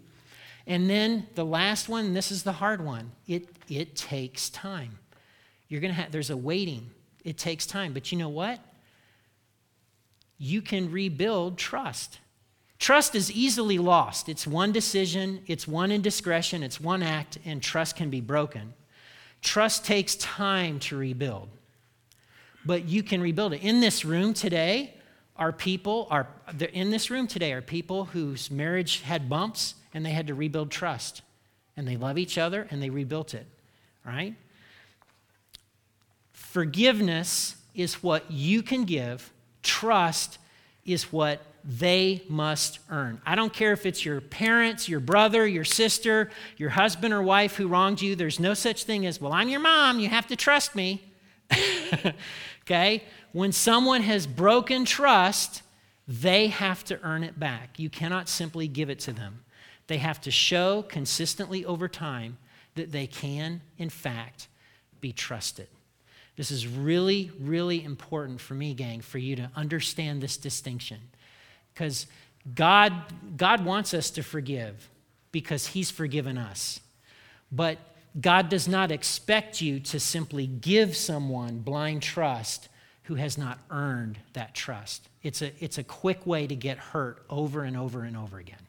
And 0.68 0.88
then 0.90 1.28
the 1.34 1.46
last 1.46 1.90
one, 1.90 2.14
this 2.14 2.32
is 2.32 2.44
the 2.44 2.52
hard 2.52 2.84
one. 2.84 3.12
It 3.28 3.48
it 3.68 3.96
takes 3.96 4.50
time. 4.50 5.00
You're 5.68 5.82
going 5.82 5.94
to 5.94 6.00
have 6.00 6.12
there's 6.12 6.30
a 6.30 6.38
waiting. 6.38 6.92
It 7.24 7.38
takes 7.38 7.66
time, 7.66 7.94
but 7.94 8.12
you 8.12 8.18
know 8.18 8.30
what? 8.30 8.60
You 10.38 10.62
can 10.62 10.92
rebuild 10.92 11.58
trust. 11.58 12.20
Trust 12.78 13.14
is 13.14 13.30
easily 13.32 13.78
lost. 13.78 14.30
It's 14.30 14.48
one 14.48 14.72
decision, 14.72 15.42
it's 15.48 15.68
one 15.68 15.92
indiscretion, 15.92 16.64
it's 16.64 16.80
one 16.80 17.04
act, 17.04 17.38
and 17.44 17.62
trust 17.62 17.98
can 17.98 18.10
be 18.10 18.22
broken. 18.22 18.74
Trust 19.42 19.86
takes 19.86 20.16
time 20.16 20.80
to 20.80 20.98
rebuild, 20.98 21.50
but 22.66 22.88
you 22.88 23.04
can 23.04 23.22
rebuild 23.22 23.54
it. 23.54 23.62
In 23.62 23.80
this 23.80 24.04
room 24.04 24.34
today 24.34 24.94
are 25.36 25.52
people, 25.52 26.08
are 26.12 26.28
in 26.74 26.92
this 26.92 27.10
room 27.10 27.28
today 27.28 27.54
are 27.54 27.62
people 27.62 28.06
whose 28.06 28.52
marriage 28.52 29.02
had 29.02 29.30
bumps 29.30 29.76
and 29.94 30.06
they 30.06 30.12
had 30.12 30.28
to 30.28 30.34
rebuild 30.34 30.72
trust. 30.72 31.22
And 31.78 31.88
they 31.88 31.96
love 31.96 32.18
each 32.18 32.38
other 32.38 32.68
and 32.70 32.84
they 32.84 32.90
rebuilt 32.90 33.34
it. 33.34 33.46
Right? 34.06 34.36
Forgiveness 36.34 37.56
is 37.74 38.04
what 38.04 38.30
you 38.30 38.62
can 38.62 38.84
give, 38.84 39.32
trust 39.64 40.40
is 40.86 41.14
what 41.14 41.42
they 41.64 42.24
must 42.28 42.80
earn. 42.90 43.22
I 43.26 43.36
don't 43.36 43.54
care 43.54 43.74
if 43.74 43.86
it's 43.86 44.06
your 44.06 44.22
parents, 44.22 44.88
your 44.88 45.00
brother, 45.00 45.48
your 45.48 45.66
sister, 45.66 46.30
your 46.58 46.70
husband 46.70 47.14
or 47.14 47.22
wife 47.22 47.56
who 47.56 47.68
wronged 47.68 48.02
you. 48.02 48.16
There's 48.16 48.40
no 48.40 48.54
such 48.54 48.84
thing 48.84 49.06
as, 49.06 49.20
well, 49.20 49.34
I'm 49.34 49.50
your 49.50 49.60
mom, 49.60 50.00
you 50.00 50.10
have 50.10 50.28
to 50.28 50.36
trust 50.36 50.76
me. 50.76 51.04
okay? 52.64 53.04
When 53.32 53.52
someone 53.52 54.02
has 54.02 54.26
broken 54.26 54.86
trust, 54.86 55.62
they 56.08 56.48
have 56.48 56.84
to 56.86 57.00
earn 57.04 57.24
it 57.24 57.40
back. 57.40 57.78
You 57.78 57.90
cannot 57.90 58.30
simply 58.30 58.68
give 58.68 58.90
it 58.90 59.00
to 59.02 59.14
them. 59.14 59.44
They 59.88 59.98
have 59.98 60.22
to 60.22 60.32
show 60.32 60.84
consistently 60.84 61.66
over 61.66 61.88
time 61.88 62.38
that 62.76 62.92
they 62.92 63.08
can, 63.08 63.62
in 63.78 63.90
fact, 63.90 64.48
be 65.02 65.12
trusted. 65.12 65.68
This 66.36 66.52
is 66.52 66.68
really, 66.68 67.32
really 67.40 67.84
important 67.84 68.40
for 68.40 68.54
me, 68.54 68.74
gang, 68.74 69.02
for 69.02 69.18
you 69.18 69.36
to 69.36 69.52
understand 69.56 70.22
this 70.22 70.38
distinction. 70.38 71.00
Because 71.74 72.08
God, 72.56 72.94
God 73.38 73.66
wants 73.66 73.94
us 73.94 74.12
to 74.12 74.24
forgive 74.24 74.90
because 75.32 75.68
He's 75.68 75.92
forgiven 75.92 76.38
us. 76.38 76.80
But 77.52 77.78
God 78.20 78.50
does 78.50 78.68
not 78.68 78.92
expect 78.92 79.62
you 79.62 79.80
to 79.82 80.00
simply 80.00 80.48
give 80.48 80.96
someone 80.96 81.60
blind 81.60 82.02
trust 82.02 82.70
who 83.04 83.16
has 83.16 83.38
not 83.38 83.60
earned 83.72 84.20
that 84.34 84.54
trust. 84.54 85.08
It's 85.24 85.42
a, 85.42 85.52
it's 85.64 85.78
a 85.78 85.84
quick 85.84 86.26
way 86.26 86.48
to 86.48 86.56
get 86.56 86.78
hurt 86.78 87.24
over 87.30 87.64
and 87.64 87.76
over 87.76 88.04
and 88.04 88.16
over 88.16 88.38
again. 88.38 88.60